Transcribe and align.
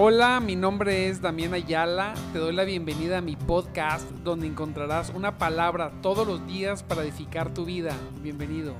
Hola, 0.00 0.38
mi 0.38 0.54
nombre 0.54 1.08
es 1.08 1.20
Damián 1.20 1.54
Ayala. 1.54 2.14
Te 2.32 2.38
doy 2.38 2.54
la 2.54 2.62
bienvenida 2.62 3.18
a 3.18 3.20
mi 3.20 3.34
podcast 3.34 4.08
donde 4.22 4.46
encontrarás 4.46 5.10
una 5.10 5.38
palabra 5.38 5.90
todos 6.02 6.24
los 6.24 6.46
días 6.46 6.84
para 6.84 7.02
edificar 7.02 7.52
tu 7.52 7.64
vida. 7.64 7.96
Bienvenido. 8.22 8.74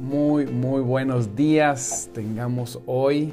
Muy, 0.00 0.46
muy 0.46 0.80
buenos 0.80 1.36
días. 1.36 2.10
Tengamos 2.12 2.80
hoy 2.86 3.32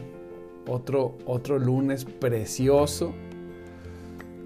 otro, 0.68 1.18
otro 1.26 1.58
lunes 1.58 2.06
precioso 2.06 3.16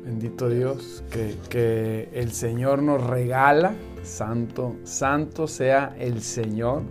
Bendito 0.03 0.49
Dios, 0.49 1.03
que, 1.11 2.09
el 2.13 2.31
Señor 2.31 2.81
nos 2.81 3.05
regala, 3.05 3.73
santo, 4.01 4.75
santo 4.83 5.47
sea 5.47 5.93
el 5.99 6.21
Señor, 6.21 6.83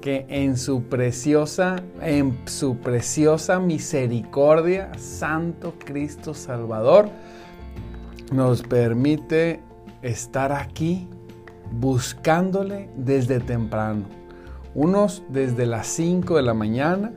que 0.00 0.26
en 0.28 0.56
su 0.56 0.82
preciosa, 0.84 1.76
en 2.02 2.38
su 2.46 2.78
preciosa 2.78 3.60
misericordia, 3.60 4.90
Santo 4.98 5.74
Cristo 5.78 6.34
Salvador, 6.34 7.08
nos 8.32 8.62
permite 8.62 9.60
estar 10.02 10.52
aquí 10.52 11.08
buscándole 11.70 12.90
desde 12.96 13.38
temprano. 13.40 14.04
Unos 14.74 15.22
desde 15.28 15.66
las 15.66 15.86
5 15.86 16.36
de 16.36 16.42
la 16.42 16.54
mañana 16.54 17.12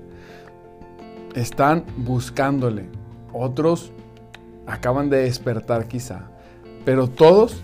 están 1.36 1.86
buscándole, 1.98 2.86
otros 3.32 3.92
acaban 4.68 5.10
de 5.10 5.24
despertar 5.24 5.88
quizá, 5.88 6.30
pero 6.86 7.08
todos 7.08 7.64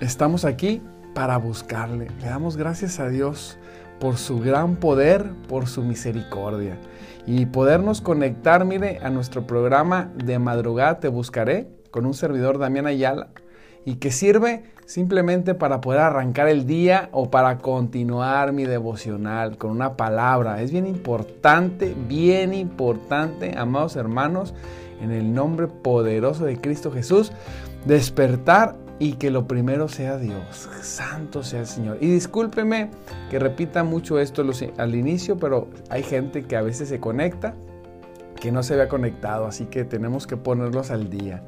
estamos 0.00 0.44
aquí 0.44 0.82
para 1.14 1.36
buscarle. 1.36 2.08
Le 2.20 2.28
damos 2.28 2.56
gracias 2.56 3.00
a 3.00 3.08
Dios 3.08 3.58
por 3.98 4.16
su 4.16 4.38
gran 4.40 4.76
poder, 4.76 5.32
por 5.48 5.66
su 5.66 5.82
misericordia. 5.82 6.78
Y 7.26 7.46
podernos 7.46 8.00
conectar, 8.00 8.64
mire, 8.64 9.00
a 9.02 9.10
nuestro 9.10 9.46
programa 9.46 10.10
de 10.24 10.38
madrugada 10.38 11.00
Te 11.00 11.08
Buscaré 11.08 11.68
con 11.90 12.06
un 12.06 12.14
servidor 12.14 12.58
Damián 12.58 12.86
Ayala 12.86 13.28
y 13.84 13.96
que 13.96 14.10
sirve 14.10 14.64
simplemente 14.86 15.54
para 15.54 15.80
poder 15.80 16.00
arrancar 16.00 16.48
el 16.48 16.66
día 16.66 17.08
o 17.12 17.30
para 17.30 17.58
continuar 17.58 18.52
mi 18.52 18.64
devocional 18.64 19.58
con 19.58 19.70
una 19.70 19.96
palabra. 19.96 20.62
Es 20.62 20.72
bien 20.72 20.86
importante, 20.86 21.94
bien 22.08 22.54
importante, 22.54 23.56
amados 23.56 23.96
hermanos, 23.96 24.54
en 25.00 25.10
el 25.10 25.32
nombre 25.32 25.68
poderoso 25.68 26.44
de 26.44 26.60
Cristo 26.60 26.90
Jesús, 26.90 27.32
despertar 27.86 28.76
y 28.98 29.14
que 29.14 29.30
lo 29.30 29.46
primero 29.46 29.88
sea 29.88 30.18
Dios. 30.18 30.68
Santo 30.82 31.42
sea 31.42 31.60
el 31.60 31.66
Señor. 31.66 31.98
Y 32.00 32.06
discúlpeme 32.08 32.90
que 33.30 33.38
repita 33.38 33.84
mucho 33.84 34.18
esto 34.18 34.44
al 34.76 34.94
inicio, 34.94 35.36
pero 35.38 35.68
hay 35.90 36.02
gente 36.02 36.44
que 36.44 36.56
a 36.56 36.62
veces 36.62 36.88
se 36.88 36.98
conecta 36.98 37.54
que 38.40 38.52
no 38.52 38.62
se 38.62 38.74
había 38.74 38.88
conectado, 38.88 39.46
así 39.46 39.66
que 39.66 39.84
tenemos 39.84 40.26
que 40.26 40.36
ponerlos 40.36 40.90
al 40.90 41.10
día. 41.10 41.42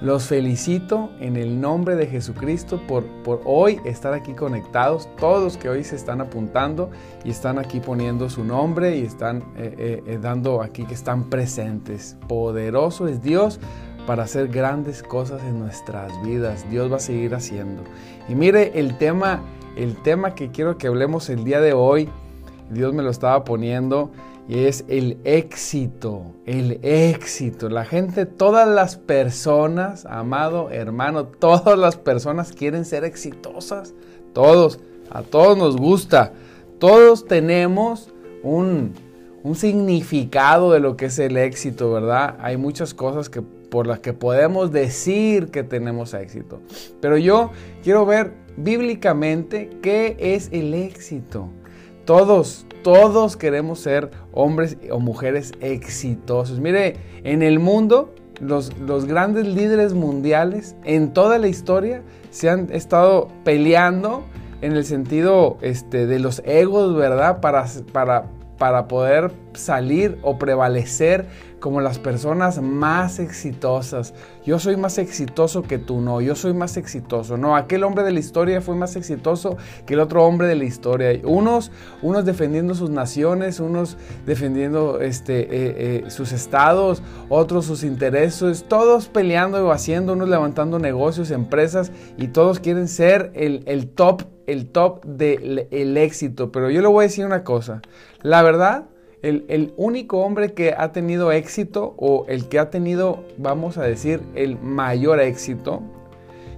Los 0.00 0.28
felicito 0.28 1.10
en 1.18 1.36
el 1.36 1.60
nombre 1.60 1.96
de 1.96 2.06
Jesucristo 2.06 2.80
por, 2.86 3.04
por 3.24 3.40
hoy 3.44 3.80
estar 3.84 4.14
aquí 4.14 4.32
conectados, 4.32 5.08
todos 5.18 5.56
que 5.56 5.68
hoy 5.68 5.82
se 5.82 5.96
están 5.96 6.20
apuntando 6.20 6.90
y 7.24 7.30
están 7.30 7.58
aquí 7.58 7.80
poniendo 7.80 8.30
su 8.30 8.44
nombre 8.44 8.96
y 8.96 9.02
están 9.02 9.38
eh, 9.56 9.74
eh, 9.76 10.02
eh, 10.06 10.18
dando 10.22 10.62
aquí 10.62 10.84
que 10.84 10.94
están 10.94 11.24
presentes. 11.24 12.16
Poderoso 12.28 13.08
es 13.08 13.24
Dios 13.24 13.58
para 14.06 14.22
hacer 14.22 14.46
grandes 14.46 15.02
cosas 15.02 15.42
en 15.42 15.58
nuestras 15.58 16.12
vidas. 16.22 16.64
Dios 16.70 16.92
va 16.92 16.96
a 16.96 17.00
seguir 17.00 17.34
haciendo. 17.34 17.82
Y 18.28 18.36
mire 18.36 18.78
el 18.78 18.98
tema, 18.98 19.42
el 19.76 20.00
tema 20.02 20.36
que 20.36 20.52
quiero 20.52 20.78
que 20.78 20.86
hablemos 20.86 21.28
el 21.28 21.42
día 21.42 21.60
de 21.60 21.72
hoy. 21.72 22.08
Dios 22.70 22.94
me 22.94 23.02
lo 23.02 23.10
estaba 23.10 23.42
poniendo 23.42 24.12
y 24.48 24.64
es 24.64 24.86
el 24.88 25.18
éxito, 25.24 26.22
el 26.46 26.80
éxito. 26.82 27.68
La 27.68 27.84
gente, 27.84 28.24
todas 28.24 28.66
las 28.66 28.96
personas, 28.96 30.06
amado 30.06 30.70
hermano, 30.70 31.26
todas 31.26 31.78
las 31.78 31.96
personas 31.96 32.52
quieren 32.52 32.86
ser 32.86 33.04
exitosas. 33.04 33.92
Todos, 34.32 34.80
a 35.10 35.22
todos 35.22 35.58
nos 35.58 35.76
gusta. 35.76 36.32
Todos 36.78 37.26
tenemos 37.26 38.10
un, 38.42 38.94
un 39.42 39.54
significado 39.54 40.72
de 40.72 40.80
lo 40.80 40.96
que 40.96 41.06
es 41.06 41.18
el 41.18 41.36
éxito, 41.36 41.92
¿verdad? 41.92 42.36
Hay 42.40 42.56
muchas 42.56 42.94
cosas 42.94 43.28
que, 43.28 43.42
por 43.42 43.86
las 43.86 44.00
que 44.00 44.14
podemos 44.14 44.72
decir 44.72 45.48
que 45.48 45.62
tenemos 45.62 46.14
éxito. 46.14 46.60
Pero 47.02 47.18
yo 47.18 47.50
quiero 47.82 48.06
ver 48.06 48.32
bíblicamente 48.56 49.68
qué 49.82 50.16
es 50.18 50.48
el 50.52 50.72
éxito. 50.72 51.50
Todos, 52.04 52.64
todos 52.82 53.36
queremos 53.36 53.80
ser 53.80 54.10
hombres 54.38 54.76
o 54.90 55.00
mujeres 55.00 55.52
exitosos. 55.60 56.60
Mire, 56.60 56.96
en 57.24 57.42
el 57.42 57.58
mundo, 57.58 58.14
los, 58.40 58.76
los, 58.78 59.04
grandes 59.04 59.48
líderes 59.48 59.94
mundiales 59.94 60.76
en 60.84 61.12
toda 61.12 61.38
la 61.38 61.48
historia 61.48 62.02
se 62.30 62.48
han 62.48 62.72
estado 62.72 63.28
peleando 63.42 64.22
en 64.60 64.72
el 64.72 64.84
sentido 64.84 65.58
este, 65.60 66.06
de 66.06 66.20
los 66.20 66.40
egos, 66.46 66.94
¿verdad? 66.94 67.40
Para, 67.40 67.66
para, 67.92 68.26
para 68.58 68.88
poder 68.88 69.32
salir 69.54 70.18
o 70.22 70.38
prevalecer 70.38 71.26
como 71.60 71.80
las 71.80 71.98
personas 71.98 72.60
más 72.60 73.18
exitosas. 73.18 74.14
Yo 74.44 74.58
soy 74.58 74.76
más 74.76 74.98
exitoso 74.98 75.62
que 75.62 75.78
tú, 75.78 76.00
no, 76.00 76.20
yo 76.20 76.34
soy 76.34 76.54
más 76.54 76.76
exitoso. 76.76 77.36
No, 77.36 77.56
aquel 77.56 77.84
hombre 77.84 78.04
de 78.04 78.12
la 78.12 78.20
historia 78.20 78.60
fue 78.60 78.74
más 78.76 78.96
exitoso 78.96 79.56
que 79.86 79.94
el 79.94 80.00
otro 80.00 80.24
hombre 80.24 80.46
de 80.46 80.54
la 80.54 80.64
historia. 80.64 81.18
Unos, 81.24 81.70
unos 82.02 82.24
defendiendo 82.24 82.74
sus 82.74 82.90
naciones, 82.90 83.60
unos 83.60 83.96
defendiendo 84.24 85.00
este, 85.00 85.40
eh, 85.40 85.46
eh, 86.06 86.10
sus 86.10 86.32
estados, 86.32 87.02
otros 87.28 87.66
sus 87.66 87.82
intereses, 87.82 88.64
todos 88.68 89.08
peleando 89.08 89.66
o 89.66 89.72
haciendo, 89.72 90.12
unos 90.12 90.28
levantando 90.28 90.78
negocios, 90.78 91.30
empresas 91.30 91.90
y 92.16 92.28
todos 92.28 92.60
quieren 92.60 92.88
ser 92.88 93.32
el, 93.34 93.62
el 93.66 93.88
top, 93.88 94.22
el 94.48 94.66
top 94.66 95.04
del 95.04 95.96
éxito. 95.96 96.50
Pero 96.50 96.70
yo 96.70 96.80
le 96.82 96.88
voy 96.88 97.04
a 97.04 97.08
decir 97.08 97.24
una 97.24 97.44
cosa, 97.44 97.82
la 98.22 98.42
verdad, 98.42 98.86
el, 99.22 99.72
único 99.76 100.20
hombre 100.20 100.54
que 100.54 100.74
ha 100.76 100.92
tenido 100.92 101.32
éxito 101.32 101.94
o 101.98 102.24
el 102.28 102.48
que 102.48 102.58
ha 102.58 102.70
tenido, 102.70 103.24
vamos 103.36 103.78
a 103.78 103.82
decir, 103.82 104.20
el 104.34 104.58
mayor 104.58 105.20
éxito. 105.20 105.82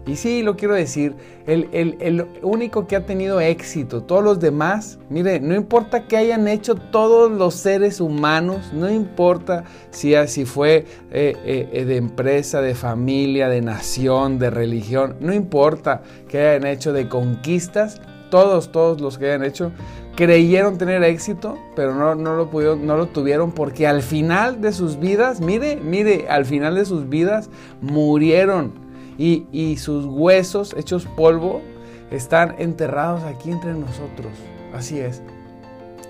Y 0.06 0.16
sí, 0.16 0.42
lo 0.42 0.56
quiero 0.56 0.74
decir, 0.74 1.14
el, 1.46 1.68
el, 1.72 2.26
único 2.42 2.86
que 2.86 2.96
ha 2.96 3.04
tenido 3.04 3.40
éxito, 3.40 4.02
todos 4.02 4.24
los 4.24 4.40
demás, 4.40 4.98
mire, 5.10 5.40
no 5.40 5.54
importa 5.54 6.06
qué 6.06 6.16
hayan 6.16 6.48
hecho 6.48 6.74
todos 6.74 7.30
los 7.30 7.54
seres 7.54 8.00
humanos, 8.00 8.72
no 8.72 8.90
importa 8.90 9.64
si, 9.90 10.14
si 10.26 10.46
fue 10.46 10.86
eh, 11.10 11.68
eh, 11.72 11.84
de 11.84 11.96
empresa, 11.96 12.62
de 12.62 12.74
familia, 12.74 13.48
de 13.48 13.60
nación, 13.60 14.38
de 14.38 14.48
religión, 14.48 15.16
no 15.20 15.34
importa 15.34 16.02
qué 16.28 16.48
hayan 16.48 16.66
hecho 16.66 16.92
de 16.94 17.08
conquistas, 17.08 18.00
todos, 18.30 18.72
todos 18.72 19.00
los 19.00 19.18
que 19.18 19.26
hayan 19.26 19.44
hecho, 19.44 19.72
creyeron 20.16 20.78
tener 20.78 21.02
éxito, 21.02 21.58
pero 21.76 21.94
no, 22.14 22.36
lo 22.36 22.48
pudieron, 22.48 22.86
no 22.86 22.96
lo 22.96 23.06
tuvieron 23.06 23.52
porque 23.52 23.86
al 23.86 24.02
final 24.02 24.60
de 24.60 24.72
sus 24.72 24.98
vidas, 24.98 25.40
mire, 25.40 25.76
mire, 25.76 26.26
al 26.28 26.46
final 26.46 26.74
de 26.74 26.84
sus 26.84 27.08
vidas 27.08 27.50
murieron 27.80 28.79
y, 29.20 29.76
sus 29.76 30.06
huesos 30.06 30.74
hechos 30.76 31.06
polvo 31.16 31.60
están 32.10 32.54
enterrados 32.58 33.22
aquí 33.24 33.50
entre 33.50 33.74
nosotros. 33.74 34.32
Así 34.72 34.98
es. 34.98 35.22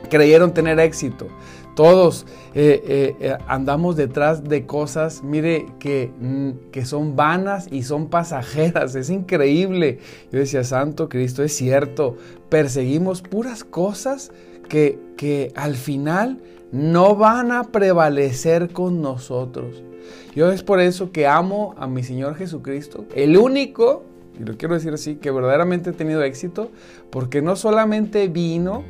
Creyeron 0.09 0.55
tener 0.55 0.79
éxito, 0.79 1.27
todos 1.75 2.27
eh, 2.55 2.83
eh, 2.85 3.17
eh, 3.21 3.39
andamos 3.47 3.97
detrás 3.97 4.45
de 4.45 4.67
cosas, 4.67 5.23
mire, 5.23 5.67
que, 5.79 6.11
mm, 6.21 6.71
que 6.73 6.85
son 6.85 7.17
vanas 7.17 7.69
y 7.71 7.83
son 7.83 8.09
pasajeras. 8.09 8.95
Es 9.01 9.11
increíble. 9.11 9.99
Yo 10.33 10.39
decía, 10.39 10.65
Santo 10.65 11.09
Cristo, 11.09 11.43
es 11.43 11.55
cierto. 11.55 12.17
Perseguimos 12.49 13.23
puras 13.23 13.65
cosas 13.65 14.33
que, 14.69 14.99
que 15.17 15.53
al 15.55 15.75
final 15.77 16.39
no 16.73 17.17
van 17.17 17.53
a 17.53 17.65
prevalecer 17.65 18.73
con 18.73 19.03
nosotros. 19.03 19.83
Yo 20.35 20.51
es 20.51 20.63
por 20.63 20.81
eso 20.81 21.13
que 21.13 21.27
amo 21.27 21.75
a 21.79 21.87
mi 21.87 22.03
Señor 22.03 22.37
Jesucristo, 22.37 23.05
el 23.15 23.37
único, 23.37 24.05
y 24.39 24.45
lo 24.45 24.57
quiero 24.57 24.75
decir 24.75 24.93
así, 24.93 25.17
que 25.17 25.31
verdaderamente 25.31 25.91
he 25.91 25.93
tenido 25.93 26.23
éxito, 26.23 26.71
porque 27.11 27.43
no 27.43 27.57
solamente 27.57 28.29
vino, 28.29 28.85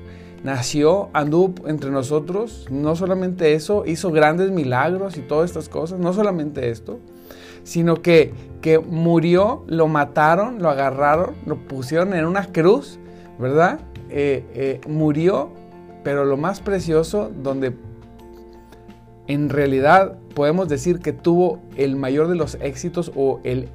nació, 0.44 1.10
anduvo 1.12 1.68
entre 1.68 1.90
nosotros, 1.90 2.66
no 2.70 2.96
solamente 2.96 3.54
eso, 3.54 3.84
hizo 3.86 4.10
grandes 4.10 4.50
milagros 4.50 5.16
y 5.16 5.20
todas 5.20 5.50
estas 5.50 5.68
cosas, 5.68 5.98
no 5.98 6.12
solamente 6.12 6.70
esto, 6.70 6.98
sino 7.62 8.02
que, 8.02 8.32
que 8.60 8.78
murió, 8.78 9.64
lo 9.66 9.86
mataron, 9.88 10.62
lo 10.62 10.70
agarraron, 10.70 11.34
lo 11.46 11.56
pusieron 11.56 12.14
en 12.14 12.24
una 12.24 12.46
cruz, 12.46 12.98
¿verdad? 13.38 13.80
Eh, 14.08 14.44
eh, 14.54 14.80
murió, 14.88 15.50
pero 16.02 16.24
lo 16.24 16.36
más 16.36 16.60
precioso, 16.60 17.30
donde 17.42 17.72
en 19.30 19.48
realidad 19.48 20.18
podemos 20.34 20.68
decir 20.68 20.98
que 20.98 21.12
tuvo 21.12 21.60
el 21.76 21.96
mayor 21.96 22.28
de 22.28 22.34
los 22.34 22.56
éxitos 22.60 23.12
o 23.14 23.40
el 23.44 23.68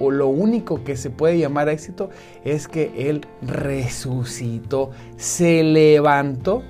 o 0.00 0.10
lo 0.10 0.26
único 0.28 0.82
que 0.82 0.96
se 0.96 1.10
puede 1.10 1.38
llamar 1.38 1.68
éxito 1.68 2.10
es 2.44 2.66
que 2.66 3.08
Él 3.08 3.24
resucitó, 3.42 4.90
se 5.16 5.62
levantó 5.62 6.62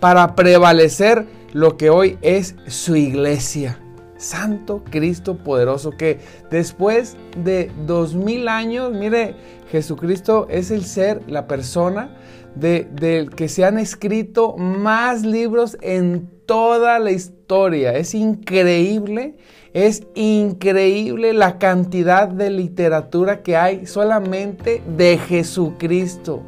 para 0.00 0.34
prevalecer 0.34 1.24
lo 1.54 1.78
que 1.78 1.88
hoy 1.88 2.18
es 2.20 2.56
su 2.66 2.94
iglesia. 2.96 3.78
Santo 4.18 4.82
Cristo 4.90 5.38
poderoso 5.38 5.92
que 5.92 6.18
después 6.50 7.16
de 7.42 7.70
dos 7.86 8.14
mil 8.14 8.48
años, 8.48 8.92
mire, 8.92 9.34
Jesucristo 9.70 10.46
es 10.50 10.70
el 10.70 10.84
ser, 10.84 11.22
la 11.26 11.46
persona 11.46 12.14
del 12.54 12.94
de 12.94 13.30
que 13.34 13.48
se 13.48 13.64
han 13.64 13.78
escrito 13.78 14.56
más 14.56 15.22
libros 15.22 15.78
en 15.80 16.33
toda 16.46 16.98
la 16.98 17.10
historia. 17.10 17.92
Es 17.94 18.14
increíble, 18.14 19.36
es 19.72 20.06
increíble 20.14 21.32
la 21.32 21.58
cantidad 21.58 22.28
de 22.28 22.50
literatura 22.50 23.42
que 23.42 23.56
hay 23.56 23.86
solamente 23.86 24.82
de 24.96 25.18
Jesucristo. 25.18 26.42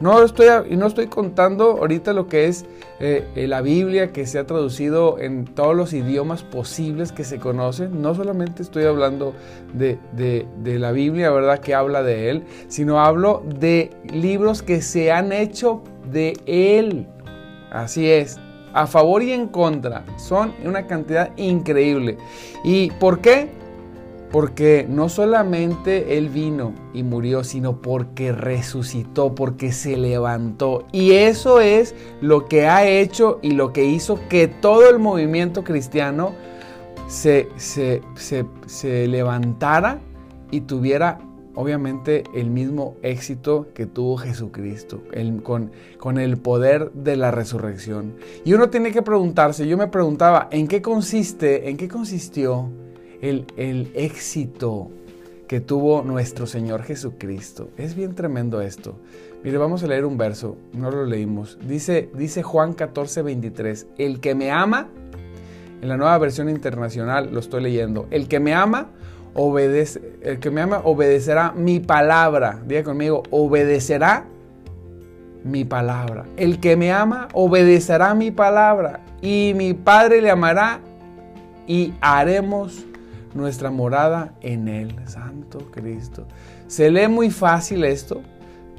No 0.00 0.22
estoy, 0.22 0.46
no 0.76 0.86
estoy 0.86 1.08
contando 1.08 1.78
ahorita 1.78 2.12
lo 2.12 2.28
que 2.28 2.46
es 2.46 2.64
eh, 3.00 3.24
la 3.48 3.62
Biblia 3.62 4.12
que 4.12 4.26
se 4.26 4.38
ha 4.38 4.46
traducido 4.46 5.18
en 5.18 5.44
todos 5.44 5.74
los 5.74 5.92
idiomas 5.92 6.44
posibles 6.44 7.10
que 7.10 7.24
se 7.24 7.40
conocen. 7.40 8.00
No 8.00 8.14
solamente 8.14 8.62
estoy 8.62 8.84
hablando 8.84 9.34
de, 9.74 9.98
de 10.12 10.78
la 10.78 10.92
Biblia, 10.92 11.30
¿verdad? 11.32 11.58
Que 11.58 11.74
habla 11.74 12.04
de 12.04 12.30
Él, 12.30 12.44
sino 12.68 13.00
hablo 13.00 13.42
de 13.58 13.90
libros 14.12 14.62
que 14.62 14.82
se 14.82 15.10
han 15.10 15.32
hecho 15.32 15.82
de 16.12 16.34
Él. 16.46 17.08
Así 17.72 18.08
es, 18.08 18.38
a 18.78 18.86
favor 18.86 19.22
y 19.22 19.32
en 19.32 19.48
contra. 19.48 20.04
Son 20.16 20.54
una 20.64 20.86
cantidad 20.86 21.30
increíble. 21.36 22.16
¿Y 22.62 22.90
por 22.92 23.20
qué? 23.20 23.50
Porque 24.30 24.86
no 24.88 25.08
solamente 25.08 26.16
Él 26.16 26.28
vino 26.28 26.74
y 26.94 27.02
murió, 27.02 27.42
sino 27.42 27.80
porque 27.82 28.30
resucitó, 28.30 29.34
porque 29.34 29.72
se 29.72 29.96
levantó. 29.96 30.86
Y 30.92 31.12
eso 31.12 31.60
es 31.60 31.94
lo 32.20 32.46
que 32.46 32.68
ha 32.68 32.86
hecho 32.86 33.40
y 33.42 33.52
lo 33.52 33.72
que 33.72 33.84
hizo 33.84 34.20
que 34.28 34.46
todo 34.46 34.88
el 34.88 35.00
movimiento 35.00 35.64
cristiano 35.64 36.32
se, 37.08 37.48
se, 37.56 38.02
se, 38.14 39.08
levantara 39.08 39.98
y 40.50 40.60
tuviera 40.60 41.18
obviamente 41.58 42.22
el 42.34 42.50
mismo 42.50 42.96
éxito 43.02 43.66
que 43.74 43.84
tuvo 43.84 44.16
Jesucristo, 44.16 45.02
con, 45.42 45.72
con, 45.98 46.18
el 46.18 46.36
poder 46.38 46.92
de 46.92 47.16
la 47.16 47.32
resurrección. 47.32 48.14
Y 48.44 48.54
uno 48.54 48.70
tiene 48.70 48.92
que 48.92 49.02
preguntarse, 49.02 49.66
yo 49.66 49.76
me 49.76 49.88
preguntaba, 49.88 50.48
¿en 50.52 50.68
qué 50.68 50.80
consiste, 50.80 51.68
en 51.68 51.76
qué 51.76 51.88
consistió 51.88 52.70
el, 53.20 53.90
éxito 53.94 54.90
que 55.46 55.60
tuvo 55.60 56.02
nuestro 56.02 56.46
Señor 56.46 56.82
Jesucristo. 56.82 57.70
Es 57.76 57.94
bien 57.94 58.14
tremendo 58.14 58.60
esto. 58.60 58.96
Mire, 59.42 59.56
vamos 59.56 59.82
a 59.82 59.86
leer 59.86 60.04
un 60.04 60.18
verso, 60.18 60.56
no 60.72 60.90
lo 60.90 61.04
leímos. 61.06 61.58
Dice, 61.66 62.10
dice 62.14 62.42
Juan 62.42 62.74
14, 62.74 63.22
23, 63.22 63.86
el 63.96 64.20
que 64.20 64.34
me 64.34 64.50
ama, 64.50 64.88
en 65.80 65.88
la 65.88 65.96
nueva 65.96 66.18
versión 66.18 66.50
internacional 66.50 67.30
lo 67.32 67.40
estoy 67.40 67.62
leyendo, 67.62 68.08
el 68.10 68.28
que 68.28 68.40
me 68.40 68.52
ama, 68.52 68.90
obedece, 69.34 70.00
el 70.22 70.38
que 70.38 70.50
me 70.50 70.60
ama 70.60 70.80
obedecerá 70.84 71.52
mi 71.52 71.80
palabra. 71.80 72.60
Diga 72.66 72.84
conmigo, 72.84 73.22
obedecerá 73.30 74.26
mi 75.44 75.64
palabra. 75.64 76.24
El 76.36 76.60
que 76.60 76.76
me 76.76 76.92
ama 76.92 77.28
obedecerá 77.32 78.14
mi 78.14 78.30
palabra 78.30 79.00
y 79.20 79.52
mi 79.56 79.74
Padre 79.74 80.20
le 80.20 80.30
amará 80.30 80.80
y 81.66 81.92
haremos 82.00 82.84
nuestra 83.34 83.70
morada 83.70 84.34
en 84.40 84.68
Él, 84.68 84.96
Santo 85.06 85.58
Cristo. 85.70 86.26
Se 86.66 86.90
lee 86.90 87.08
muy 87.08 87.30
fácil 87.30 87.84
esto, 87.84 88.22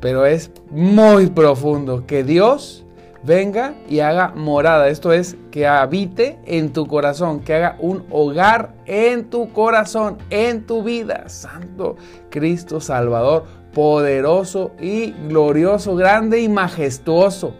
pero 0.01 0.25
es 0.25 0.51
muy 0.71 1.27
profundo. 1.27 2.05
Que 2.05 2.23
Dios 2.23 2.85
venga 3.23 3.75
y 3.87 3.99
haga 3.99 4.33
morada. 4.35 4.89
Esto 4.89 5.11
es, 5.13 5.37
que 5.51 5.67
habite 5.67 6.39
en 6.45 6.73
tu 6.73 6.87
corazón, 6.87 7.41
que 7.41 7.53
haga 7.53 7.77
un 7.79 8.05
hogar 8.09 8.73
en 8.85 9.29
tu 9.29 9.51
corazón, 9.51 10.17
en 10.29 10.65
tu 10.65 10.83
vida. 10.83 11.27
Santo 11.29 11.95
Cristo 12.29 12.79
Salvador, 12.79 13.45
poderoso 13.73 14.71
y 14.79 15.11
glorioso, 15.27 15.95
grande 15.95 16.41
y 16.41 16.49
majestuoso. 16.49 17.53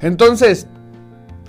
Entonces, 0.00 0.66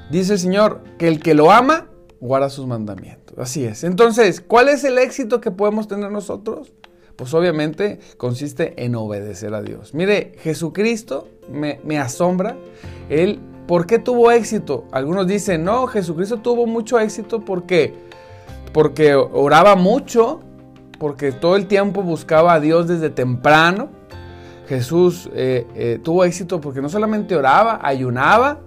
dice 0.09 0.33
el 0.33 0.39
Señor, 0.39 0.81
que 0.97 1.07
el 1.07 1.19
que 1.21 1.33
lo 1.33 1.51
ama, 1.51 1.87
guarda 2.19 2.49
sus 2.49 2.65
mandamientos. 2.65 3.37
Así 3.37 3.65
es. 3.65 3.83
Entonces, 3.83 4.41
¿cuál 4.41 4.69
es 4.69 4.83
el 4.83 4.97
éxito 4.97 5.41
que 5.41 5.51
podemos 5.51 5.87
tener 5.87 6.11
nosotros? 6.11 6.73
Pues 7.17 7.33
obviamente 7.33 7.99
consiste 8.17 8.85
en 8.85 8.95
obedecer 8.95 9.53
a 9.55 9.61
Dios. 9.61 9.93
Mire, 9.93 10.33
Jesucristo 10.39 11.27
me, 11.51 11.99
asombra. 11.99 12.55
Él, 13.09 13.39
¿por 13.67 13.87
qué 13.87 13.97
tuvo 13.97 14.31
éxito? 14.31 14.85
Algunos 14.91 15.27
dicen, 15.27 15.63
no, 15.63 15.87
Jesucristo 15.87 16.37
tuvo 16.37 16.67
mucho 16.67 16.99
éxito 16.99 17.43
porque, 17.43 17.95
porque 18.71 19.15
oraba 19.15 19.75
mucho, 19.75 20.41
porque 20.99 21.31
todo 21.31 21.55
el 21.55 21.65
tiempo 21.65 22.03
buscaba 22.03 22.53
a 22.53 22.59
Dios 22.59 22.87
desde 22.87 23.09
temprano. 23.09 23.89
Jesús 24.69 25.27
eh, 25.33 25.65
eh, 25.75 25.99
tuvo 26.03 26.23
éxito 26.23 26.61
porque 26.61 26.81
no 26.81 26.89
solamente 26.89 27.35
oraba, 27.35 27.79
ayunaba, 27.81 28.59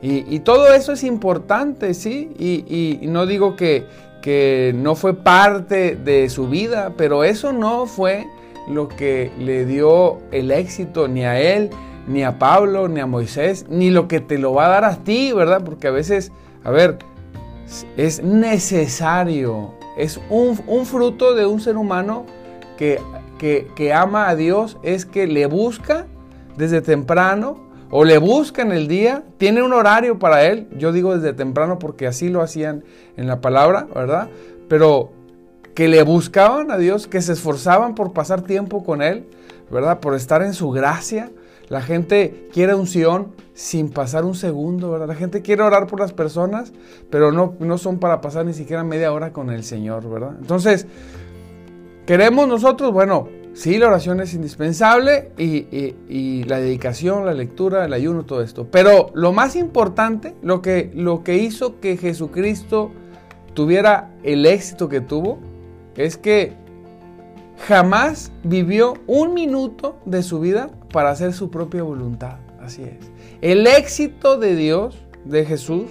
y, 0.00 0.38
todo 0.40 0.72
eso 0.72 0.92
es 0.92 1.02
importante, 1.02 1.92
¿sí? 1.92 2.30
Y, 2.38 3.06
no 3.08 3.26
digo 3.26 3.56
que, 3.56 3.86
que, 4.22 4.72
no 4.76 4.94
fue 4.94 5.14
parte 5.14 5.96
de 5.96 6.28
su 6.28 6.48
vida, 6.48 6.92
pero 6.96 7.24
eso 7.24 7.52
no 7.52 7.86
fue 7.86 8.26
lo 8.68 8.88
que 8.88 9.30
le 9.38 9.64
dio 9.64 10.18
el 10.30 10.50
éxito 10.50 11.08
ni 11.08 11.24
a 11.24 11.40
él, 11.40 11.70
ni 12.06 12.22
a 12.24 12.38
Pablo, 12.38 12.88
ni 12.88 13.00
a 13.00 13.06
Moisés, 13.06 13.66
ni 13.68 13.90
lo 13.90 14.08
que 14.08 14.20
te 14.20 14.38
lo 14.38 14.54
va 14.54 14.66
a 14.66 14.68
dar 14.68 14.84
a 14.84 14.96
ti, 14.96 15.32
¿verdad? 15.32 15.62
Porque 15.64 15.88
a 15.88 15.90
veces, 15.90 16.32
a 16.64 16.70
ver, 16.70 16.98
es 17.96 18.22
necesario, 18.22 19.74
es 19.96 20.20
un, 20.30 20.56
fruto 20.86 21.34
de 21.34 21.46
un 21.46 21.60
ser 21.60 21.76
humano 21.76 22.24
que, 22.76 23.00
que 23.38 23.92
ama 23.92 24.28
a 24.28 24.36
Dios, 24.36 24.78
es 24.82 25.04
que 25.04 25.26
le 25.26 25.46
busca 25.46 26.06
desde 26.56 26.80
temprano 26.80 27.67
o 27.90 28.04
le 28.04 28.18
buscan 28.18 28.72
el 28.72 28.88
día, 28.88 29.22
tiene 29.38 29.62
un 29.62 29.72
horario 29.72 30.18
para 30.18 30.44
él, 30.44 30.68
yo 30.76 30.92
digo 30.92 31.16
desde 31.16 31.32
temprano 31.32 31.78
porque 31.78 32.06
así 32.06 32.28
lo 32.28 32.42
hacían 32.42 32.84
en 33.16 33.26
la 33.26 33.40
palabra, 33.40 33.86
¿verdad? 33.94 34.28
Pero 34.68 35.12
que 35.78 35.86
le 35.86 36.02
buscaban 36.02 36.72
a 36.72 36.76
Dios, 36.76 37.06
que 37.06 37.22
se 37.22 37.32
esforzaban 37.32 37.94
por 37.94 38.12
pasar 38.12 38.42
tiempo 38.42 38.82
con 38.82 39.00
Él, 39.00 39.26
¿verdad? 39.70 40.00
Por 40.00 40.16
estar 40.16 40.42
en 40.42 40.52
su 40.52 40.72
gracia. 40.72 41.30
La 41.68 41.82
gente 41.82 42.48
quiere 42.52 42.74
unción 42.74 43.28
sin 43.54 43.88
pasar 43.88 44.24
un 44.24 44.34
segundo, 44.34 44.90
¿verdad? 44.90 45.06
La 45.06 45.14
gente 45.14 45.40
quiere 45.40 45.62
orar 45.62 45.86
por 45.86 46.00
las 46.00 46.12
personas, 46.12 46.72
pero 47.10 47.30
no, 47.30 47.54
no 47.60 47.78
son 47.78 48.00
para 48.00 48.20
pasar 48.20 48.44
ni 48.44 48.54
siquiera 48.54 48.82
media 48.82 49.12
hora 49.12 49.32
con 49.32 49.50
el 49.50 49.62
Señor, 49.62 50.10
¿verdad? 50.10 50.32
Entonces, 50.40 50.84
queremos 52.06 52.48
nosotros, 52.48 52.92
bueno, 52.92 53.28
Sí, 53.54 53.78
la 53.78 53.88
oración 53.88 54.20
es 54.20 54.34
indispensable 54.34 55.32
y, 55.36 56.44
la 56.44 56.60
dedicación, 56.60 57.26
la 57.26 57.34
lectura, 57.34 57.84
el 57.84 57.92
ayuno, 57.92 58.24
todo 58.24 58.42
esto. 58.42 58.68
Pero 58.70 59.10
lo 59.14 59.32
más 59.32 59.56
importante, 59.56 60.34
lo 60.42 60.62
que, 60.62 60.92
hizo 61.40 61.80
que 61.80 61.96
Jesucristo 61.96 62.92
tuviera 63.54 64.10
el 64.22 64.46
éxito 64.46 64.88
que 64.88 65.00
tuvo, 65.00 65.40
es 65.96 66.16
que 66.16 66.52
jamás 67.66 68.30
vivió 68.44 68.94
un 69.08 69.34
minuto 69.34 69.98
de 70.04 70.22
su 70.22 70.38
vida 70.38 70.70
para 70.92 71.10
hacer 71.10 71.32
su 71.32 71.50
propia 71.50 71.82
voluntad. 71.82 72.36
Así 72.60 72.82
es. 72.84 73.10
El 73.40 73.66
éxito 73.66 74.38
de 74.38 74.54
Dios, 74.54 75.04
de 75.24 75.44
Jesús, 75.44 75.90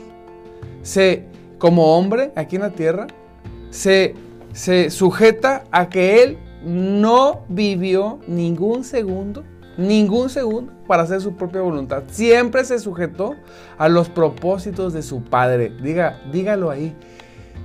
se, 0.83 1.25
como 1.57 1.97
hombre 1.97 2.31
aquí 2.35 2.55
en 2.55 2.61
la 2.61 2.71
tierra, 2.71 3.07
se 3.71 4.15
sujeta 4.89 5.65
a 5.71 5.89
que 5.89 6.23
Él 6.23 6.37
no 6.63 7.41
vivió 7.49 8.19
ningún 8.27 8.83
segundo, 8.83 9.43
ningún 9.77 10.29
segundo 10.29 10.73
para 10.87 11.03
hacer 11.03 11.21
su 11.21 11.35
propia 11.35 11.61
voluntad. 11.61 12.03
Siempre 12.09 12.65
se 12.65 12.79
sujetó 12.79 13.35
a 13.77 13.89
los 13.89 14.09
propósitos 14.09 14.93
de 14.93 15.03
su 15.03 15.23
Padre. 15.23 15.71
Diga, 15.81 16.21
dígalo 16.31 16.69
ahí. 16.69 16.95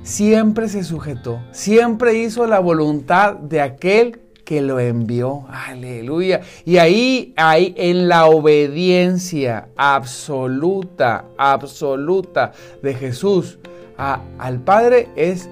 Siempre 0.02 0.68
se 0.68 0.82
sujetó, 0.82 1.40
siempre 1.52 2.14
hizo 2.14 2.46
la 2.48 2.58
voluntad 2.58 3.34
de 3.34 3.60
aquel 3.60 4.20
que 4.44 4.60
lo 4.60 4.80
envió. 4.80 5.44
Aleluya. 5.48 6.40
Y 6.64 6.78
ahí, 6.78 7.32
ahí 7.36 7.72
en 7.76 8.08
la 8.08 8.26
obediencia 8.26 9.68
absoluta, 9.76 11.26
absoluta 11.38 12.50
de 12.82 12.94
Jesús 12.94 13.60
al 13.96 14.60
Padre 14.60 15.08
es, 15.14 15.48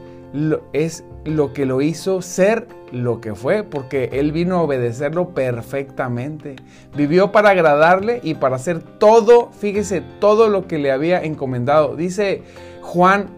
es 0.73 1.04
lo 1.24 1.52
que 1.52 1.66
lo 1.66 1.82
hizo 1.82 2.22
ser 2.22 2.66
lo 2.92 3.20
que 3.20 3.34
fue, 3.34 3.62
porque 3.62 4.10
Él 4.12 4.32
vino 4.32 4.56
a 4.56 4.62
obedecerlo 4.62 5.30
perfectamente. 5.30 6.56
Vivió 6.96 7.30
para 7.30 7.50
agradarle 7.50 8.20
y 8.22 8.34
para 8.34 8.56
hacer 8.56 8.80
todo, 8.80 9.50
fíjese, 9.52 10.02
todo 10.18 10.48
lo 10.48 10.66
que 10.66 10.78
le 10.78 10.90
había 10.90 11.22
encomendado. 11.22 11.94
Dice 11.94 12.42
Juan 12.82 13.28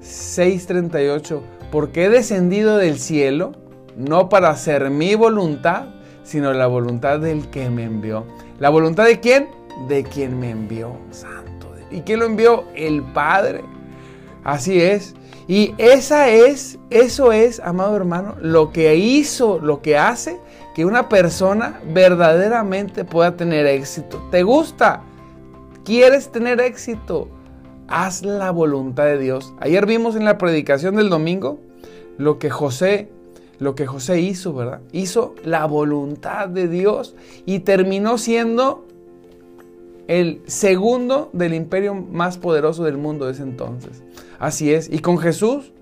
6:38, 0.00 1.40
porque 1.70 2.04
he 2.04 2.08
descendido 2.08 2.76
del 2.76 2.98
cielo 2.98 3.52
no 3.96 4.28
para 4.28 4.50
hacer 4.50 4.90
mi 4.90 5.14
voluntad, 5.14 5.86
sino 6.22 6.52
la 6.52 6.66
voluntad 6.66 7.18
del 7.20 7.48
que 7.50 7.68
me 7.68 7.84
envió. 7.84 8.26
¿La 8.58 8.70
voluntad 8.70 9.04
de 9.04 9.20
quién? 9.20 9.48
De 9.88 10.04
quien 10.04 10.38
me 10.38 10.50
envió, 10.50 10.96
santo. 11.10 11.74
¿Y 11.90 12.00
quién 12.00 12.20
lo 12.20 12.26
envió? 12.26 12.64
El 12.74 13.02
Padre. 13.02 13.62
Así 14.44 14.80
es. 14.80 15.14
Y 15.52 15.74
esa 15.76 16.30
es, 16.30 16.78
eso 16.88 17.30
es, 17.30 17.60
amado 17.60 17.94
hermano, 17.94 18.36
lo 18.40 18.72
que 18.72 18.96
hizo, 18.96 19.58
lo 19.58 19.82
que 19.82 19.98
hace 19.98 20.40
que 20.74 20.86
una 20.86 21.10
persona 21.10 21.78
verdaderamente 21.92 23.04
pueda 23.04 23.36
tener 23.36 23.66
éxito. 23.66 24.26
¿Te 24.30 24.44
gusta? 24.44 25.02
¿Quieres 25.84 26.32
tener 26.32 26.58
éxito? 26.62 27.28
Haz 27.86 28.22
la 28.22 28.50
voluntad 28.50 29.04
de 29.04 29.18
Dios. 29.18 29.52
Ayer 29.60 29.84
vimos 29.84 30.16
en 30.16 30.24
la 30.24 30.38
predicación 30.38 30.96
del 30.96 31.10
domingo 31.10 31.60
lo 32.16 32.38
que 32.38 32.48
José 32.48 33.10
lo 33.58 33.74
que 33.74 33.86
José 33.86 34.22
hizo, 34.22 34.54
¿verdad? 34.54 34.80
Hizo 34.90 35.34
la 35.44 35.66
voluntad 35.66 36.48
de 36.48 36.66
Dios 36.66 37.14
y 37.44 37.58
terminó 37.58 38.16
siendo 38.16 38.86
el 40.08 40.40
segundo 40.46 41.28
del 41.34 41.52
imperio 41.52 41.94
más 41.94 42.38
poderoso 42.38 42.84
del 42.84 42.96
mundo 42.96 43.26
de 43.26 43.32
ese 43.32 43.42
entonces. 43.42 44.02
Así 44.42 44.74
es. 44.74 44.90
Y 44.92 44.98
con 44.98 45.18
Jesús, 45.18 45.72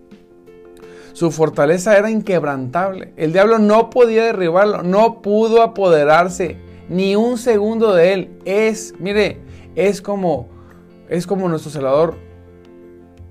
su 1.15 1.31
fortaleza 1.31 1.97
era 1.97 2.11
inquebrantable. 2.11 3.15
El 3.17 3.33
diablo 3.33 3.59
no 3.59 3.89
podía 3.89 4.25
derribarlo, 4.25 4.83
no 4.83 5.23
pudo 5.23 5.63
apoderarse 5.63 6.59
ni 6.91 7.17
un 7.17 7.39
segundo 7.39 7.95
de 7.95 8.13
él. 8.13 8.31
Es, 8.45 8.93
mire, 8.99 9.39
es 9.77 10.03
como, 10.03 10.49
es 11.09 11.27
como 11.27 11.49
nuestro 11.49 11.71
Salvador. 11.71 12.17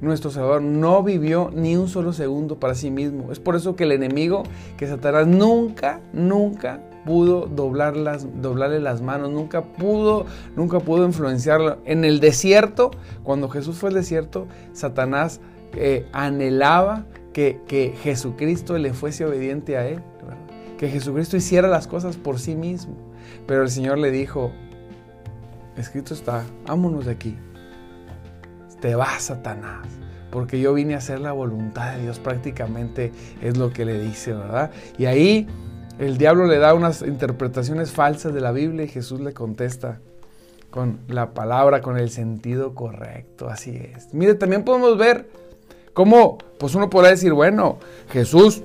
Nuestro 0.01 0.31
Salvador 0.31 0.63
no 0.63 1.03
vivió 1.03 1.51
ni 1.53 1.75
un 1.75 1.89
solo 1.89 2.11
segundo 2.11 2.59
para 2.59 2.73
sí 2.73 2.89
mismo. 2.89 3.31
Es 3.31 3.39
por 3.39 3.55
eso 3.55 3.75
que 3.75 3.83
el 3.83 3.91
enemigo, 3.91 4.41
que 4.77 4.87
Satanás 4.87 5.27
nunca, 5.27 6.01
nunca 6.11 6.81
pudo 7.05 7.47
doblar 7.47 7.95
las, 7.95 8.27
doblarle 8.41 8.79
las 8.79 9.01
manos, 9.01 9.31
nunca 9.31 9.63
pudo, 9.63 10.25
nunca 10.55 10.79
pudo 10.79 11.05
influenciarlo. 11.05 11.77
En 11.85 12.05
el 12.05 12.19
desierto, 12.19 12.91
cuando 13.23 13.49
Jesús 13.49 13.77
fue 13.77 13.89
al 13.89 13.95
desierto, 13.95 14.47
Satanás 14.73 15.41
eh, 15.73 16.07
anhelaba 16.11 17.05
que, 17.33 17.61
que, 17.67 17.93
Jesucristo 18.01 18.77
le 18.77 18.93
fuese 18.93 19.25
obediente 19.25 19.77
a 19.77 19.87
él, 19.87 20.01
que 20.77 20.89
Jesucristo 20.89 21.37
hiciera 21.37 21.67
las 21.67 21.87
cosas 21.87 22.17
por 22.17 22.39
sí 22.39 22.55
mismo. 22.55 22.95
Pero 23.47 23.63
el 23.63 23.69
Señor 23.69 23.97
le 23.97 24.11
dijo, 24.11 24.51
escrito 25.77 26.13
está, 26.13 26.45
vámonos 26.65 27.05
de 27.05 27.11
aquí. 27.11 27.37
Te 28.79 28.95
vas, 28.95 29.23
Satanás, 29.23 29.87
porque 30.31 30.59
yo 30.59 30.73
vine 30.73 30.95
a 30.95 30.99
hacer 30.99 31.19
la 31.19 31.33
voluntad 31.33 31.95
de 31.95 32.03
Dios, 32.03 32.19
prácticamente 32.19 33.11
es 33.41 33.57
lo 33.57 33.71
que 33.73 33.83
le 33.83 33.99
dice, 33.99 34.33
¿verdad? 34.33 34.71
Y 34.97 35.05
ahí 35.05 35.47
el 35.99 36.17
diablo 36.17 36.47
le 36.47 36.57
da 36.57 36.73
unas 36.73 37.01
interpretaciones 37.01 37.91
falsas 37.91 38.33
de 38.33 38.41
la 38.41 38.51
Biblia 38.51 38.85
y 38.85 38.87
Jesús 38.87 39.19
le 39.19 39.33
contesta 39.33 39.99
con 40.71 40.99
la 41.07 41.33
palabra, 41.33 41.81
con 41.81 41.97
el 41.97 42.09
sentido 42.09 42.73
correcto, 42.73 43.49
así 43.49 43.75
es. 43.75 44.13
Mire, 44.13 44.35
también 44.35 44.63
podemos 44.63 44.97
ver 44.97 45.29
cómo, 45.93 46.37
pues 46.57 46.73
uno 46.73 46.89
podrá 46.89 47.09
decir, 47.09 47.33
bueno, 47.33 47.77
Jesús 48.11 48.63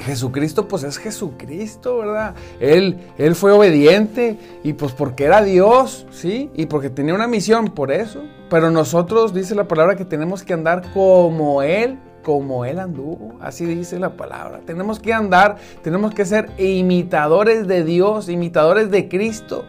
Jesucristo 0.00 0.68
pues 0.68 0.84
es 0.84 0.96
Jesucristo, 0.96 1.98
¿verdad? 1.98 2.34
Él, 2.60 2.96
él 3.18 3.34
fue 3.34 3.52
obediente 3.52 4.38
y 4.62 4.72
pues 4.74 4.92
porque 4.92 5.24
era 5.24 5.42
Dios, 5.42 6.06
¿sí? 6.10 6.50
Y 6.54 6.66
porque 6.66 6.88
tenía 6.88 7.14
una 7.14 7.26
misión, 7.26 7.66
por 7.66 7.92
eso. 7.92 8.22
Pero 8.48 8.70
nosotros, 8.70 9.34
dice 9.34 9.54
la 9.54 9.68
palabra, 9.68 9.96
que 9.96 10.04
tenemos 10.04 10.42
que 10.44 10.54
andar 10.54 10.92
como 10.92 11.62
Él, 11.62 11.98
como 12.28 12.66
Él 12.66 12.78
anduvo. 12.78 13.38
Así 13.40 13.64
dice 13.64 13.98
la 13.98 14.10
palabra. 14.10 14.60
Tenemos 14.66 15.00
que 15.00 15.14
andar, 15.14 15.56
tenemos 15.82 16.12
que 16.12 16.26
ser 16.26 16.50
imitadores 16.58 17.66
de 17.66 17.84
Dios, 17.84 18.28
imitadores 18.28 18.90
de 18.90 19.08
Cristo. 19.08 19.64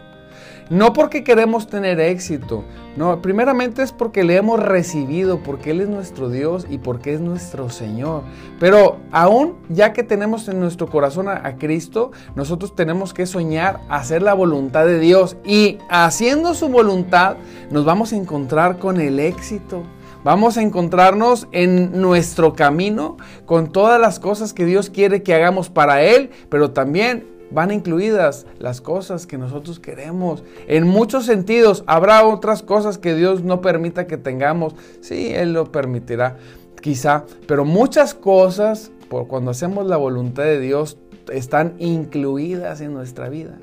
No 0.68 0.92
porque 0.92 1.24
queremos 1.24 1.68
tener 1.68 1.98
éxito, 2.00 2.64
no, 2.98 3.22
primeramente 3.22 3.82
es 3.82 3.92
porque 3.92 4.24
le 4.24 4.36
hemos 4.36 4.60
recibido, 4.60 5.42
porque 5.42 5.70
Él 5.70 5.80
es 5.80 5.88
nuestro 5.88 6.28
Dios 6.28 6.66
y 6.68 6.76
porque 6.76 7.14
es 7.14 7.22
nuestro 7.22 7.70
Señor. 7.70 8.24
Pero 8.60 8.98
aún 9.10 9.56
ya 9.70 9.94
que 9.94 10.02
tenemos 10.02 10.46
en 10.48 10.60
nuestro 10.60 10.86
corazón 10.86 11.28
a, 11.28 11.46
a 11.46 11.56
Cristo, 11.56 12.12
nosotros 12.34 12.76
tenemos 12.76 13.14
que 13.14 13.24
soñar 13.24 13.80
hacer 13.88 14.20
la 14.20 14.34
voluntad 14.34 14.84
de 14.84 14.98
Dios 14.98 15.38
y 15.46 15.78
haciendo 15.88 16.52
su 16.52 16.68
voluntad 16.68 17.36
nos 17.70 17.86
vamos 17.86 18.12
a 18.12 18.16
encontrar 18.16 18.78
con 18.78 19.00
el 19.00 19.18
éxito. 19.18 19.82
Vamos 20.22 20.58
a 20.58 20.62
encontrarnos 20.62 21.48
en 21.50 21.98
nuestro 21.98 22.52
camino 22.52 23.16
con 23.46 23.72
todas 23.72 23.98
las 23.98 24.20
cosas 24.20 24.52
que 24.52 24.66
Dios 24.66 24.90
quiere 24.90 25.22
que 25.22 25.32
hagamos 25.32 25.70
para 25.70 26.02
Él, 26.02 26.30
pero 26.50 26.72
también 26.72 27.26
van 27.50 27.70
incluidas 27.70 28.46
las 28.58 28.82
cosas 28.82 29.26
que 29.26 29.38
nosotros 29.38 29.80
queremos. 29.80 30.44
En 30.68 30.86
muchos 30.86 31.24
sentidos, 31.24 31.84
habrá 31.86 32.26
otras 32.26 32.62
cosas 32.62 32.98
que 32.98 33.14
Dios 33.14 33.42
no 33.42 33.62
permita 33.62 34.06
que 34.06 34.18
tengamos. 34.18 34.74
Sí, 35.00 35.32
Él 35.32 35.54
lo 35.54 35.72
permitirá, 35.72 36.36
quizá, 36.82 37.24
pero 37.46 37.64
muchas 37.64 38.12
cosas, 38.12 38.92
por 39.08 39.26
cuando 39.26 39.52
hacemos 39.52 39.86
la 39.86 39.96
voluntad 39.96 40.44
de 40.44 40.60
Dios, 40.60 40.98
están 41.32 41.74
incluidas 41.78 42.80
en 42.80 42.92
nuestra 42.92 43.28
vida. 43.28 43.58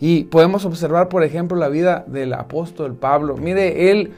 Y 0.00 0.24
podemos 0.24 0.64
observar, 0.64 1.08
por 1.08 1.22
ejemplo, 1.22 1.56
la 1.56 1.68
vida 1.68 2.04
del 2.06 2.32
apóstol 2.32 2.96
Pablo. 2.96 3.36
Mire, 3.36 3.90
él, 3.90 4.12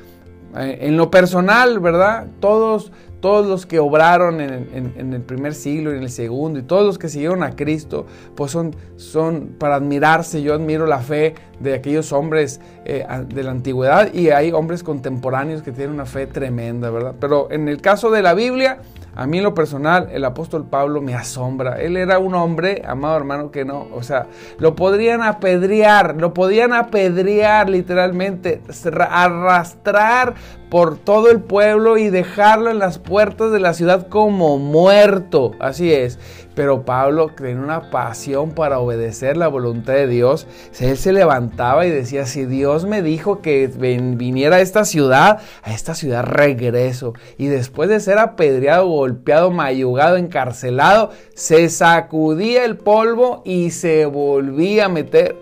en 0.57 0.97
lo 0.97 1.11
personal, 1.11 1.81
¿verdad? 1.81 2.27
Todos 2.41 2.93
todos 3.23 3.47
los 3.47 3.67
que 3.67 3.79
obraron 3.79 4.41
en, 4.41 5.15
el 5.15 5.23
primer 5.23 5.55
siglo 5.55 5.95
y 5.95 5.97
en 5.97 6.03
el 6.03 6.11
segundo 6.11 6.59
y 6.59 6.63
todos 6.63 6.85
los 6.85 6.99
que 6.99 7.09
siguieron 7.09 7.45
a 7.45 7.55
Cristo, 7.55 8.05
pues 8.35 8.51
son, 8.51 8.75
son 8.97 9.55
para 9.61 9.77
admirarse. 9.77 10.43
Yo 10.43 10.55
admiro 10.55 10.87
la 10.87 10.99
fe 10.99 11.37
de 11.61 11.75
aquellos 11.75 12.13
hombres 12.13 12.61
eh, 12.85 13.07
de 13.29 13.43
la 13.45 13.53
antigüedad 13.53 14.13
y 14.13 14.31
hay 14.31 14.51
hombres 14.51 14.83
contemporáneos 14.83 15.63
que 15.63 15.71
tienen 15.71 15.95
una 15.95 16.05
fe 16.05 16.27
tremenda, 16.27 16.91
¿verdad? 16.91 17.15
Pero 17.21 17.49
en 17.53 17.69
el 17.69 17.81
caso 17.81 18.11
de 18.11 18.23
la 18.23 18.35
Biblia, 18.35 18.81
a 19.15 19.27
mí 19.27 19.39
en 19.39 19.45
lo 19.45 19.55
personal, 19.55 20.09
el 20.13 20.25
apóstol 20.25 20.65
Pablo 20.65 21.03
me 21.03 21.15
asombra. 21.15 21.81
Él 21.81 21.97
era 21.97 22.19
un 22.19 22.35
hombre, 22.35 22.83
amado 22.87 23.17
hermano, 23.17 23.51
que 23.51 23.65
no, 23.65 23.89
o 23.93 24.03
sea, 24.03 24.27
lo 24.59 24.75
podrían 24.75 25.23
apedrear, 25.23 26.17
lo 26.17 26.33
podían 26.33 26.73
apedrear 26.73 27.69
literalmente, 27.69 28.63
arrastrar 29.11 30.35
por 30.73 30.97
todo 30.97 31.31
el 31.31 31.43
pueblo 31.43 31.99
y 31.99 32.09
dejarlo 32.09 32.71
en 32.71 32.79
las 32.79 32.99
puertas 32.99 33.53
de 33.53 33.61
la 33.61 33.75
ciudad 33.75 34.09
como 34.09 34.57
muerto. 34.57 35.51
Así 35.59 35.93
es. 35.93 36.19
Pero 36.55 36.87
Pablo 36.87 37.29
tenía 37.37 37.63
una 37.63 37.91
pasión 37.91 38.53
para 38.53 38.79
obedecer 38.79 39.37
la 39.37 39.49
voluntad 39.49 39.93
de 39.93 40.07
Dios. 40.07 40.47
Él 40.81 40.97
se 40.97 41.13
levantaba 41.13 41.85
y 41.85 41.91
decía, 41.91 42.25
si 42.25 42.47
Dios 42.47 42.87
me 42.87 43.03
dijo 43.03 43.43
que 43.43 43.67
viniera 43.67 44.57
a 44.57 44.61
esta 44.63 44.87
ciudad, 44.87 45.41
a 45.63 45.75
esta 45.75 45.95
ciudad 45.95 46.25
regreso. 46.25 47.13
Y 47.37 47.49
después 47.49 47.91
de 47.91 48.01
ser 48.01 48.17
apedreado, 48.17 48.87
golpeado, 48.87 49.51
mayugado, 49.51 50.17
encarcelado, 50.17 51.11
se 51.35 51.69
sacudía 51.69 52.65
el 52.65 52.79
polvo 52.79 53.43
y 53.45 53.73
se 53.73 54.07
volvía 54.07 54.87
a 54.87 54.89
meter. 54.89 55.37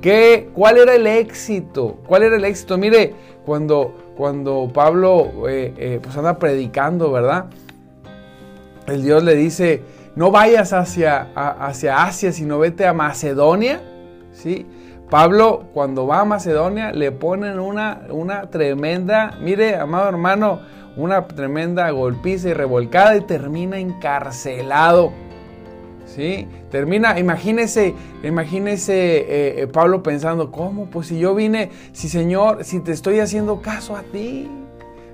¿Qué, 0.00 0.48
¿Cuál 0.54 0.78
era 0.78 0.94
el 0.94 1.08
éxito? 1.08 1.98
¿Cuál 2.06 2.22
era 2.22 2.36
el 2.36 2.44
éxito? 2.44 2.78
Mire, 2.78 3.14
cuando, 3.44 4.09
cuando 4.20 4.70
Pablo 4.70 5.48
eh, 5.48 5.72
eh, 5.78 5.98
pues 6.02 6.14
anda 6.14 6.38
predicando, 6.38 7.10
¿verdad? 7.10 7.46
El 8.86 9.02
Dios 9.02 9.24
le 9.24 9.34
dice, 9.34 9.82
no 10.14 10.30
vayas 10.30 10.74
hacia, 10.74 11.28
hacia 11.34 12.02
Asia, 12.02 12.30
sino 12.30 12.58
vete 12.58 12.86
a 12.86 12.92
Macedonia. 12.92 13.80
¿sí? 14.32 14.66
Pablo, 15.08 15.64
cuando 15.72 16.06
va 16.06 16.20
a 16.20 16.24
Macedonia, 16.26 16.92
le 16.92 17.12
ponen 17.12 17.58
una, 17.58 18.02
una 18.10 18.50
tremenda, 18.50 19.38
mire, 19.40 19.76
amado 19.76 20.10
hermano, 20.10 20.60
una 20.98 21.26
tremenda 21.26 21.88
golpiza 21.88 22.50
y 22.50 22.52
revolcada 22.52 23.16
y 23.16 23.22
termina 23.22 23.78
encarcelado. 23.78 25.12
¿Sí? 26.14 26.48
Termina, 26.70 27.20
imagínese, 27.20 27.94
imagínese 28.24 29.18
eh, 29.18 29.62
eh, 29.62 29.66
Pablo 29.68 30.02
pensando, 30.02 30.50
¿cómo? 30.50 30.86
Pues 30.86 31.06
si 31.06 31.20
yo 31.20 31.36
vine, 31.36 31.70
si 31.92 32.08
Señor, 32.08 32.64
si 32.64 32.80
te 32.80 32.90
estoy 32.90 33.20
haciendo 33.20 33.62
caso 33.62 33.94
a 33.94 34.02
ti, 34.02 34.50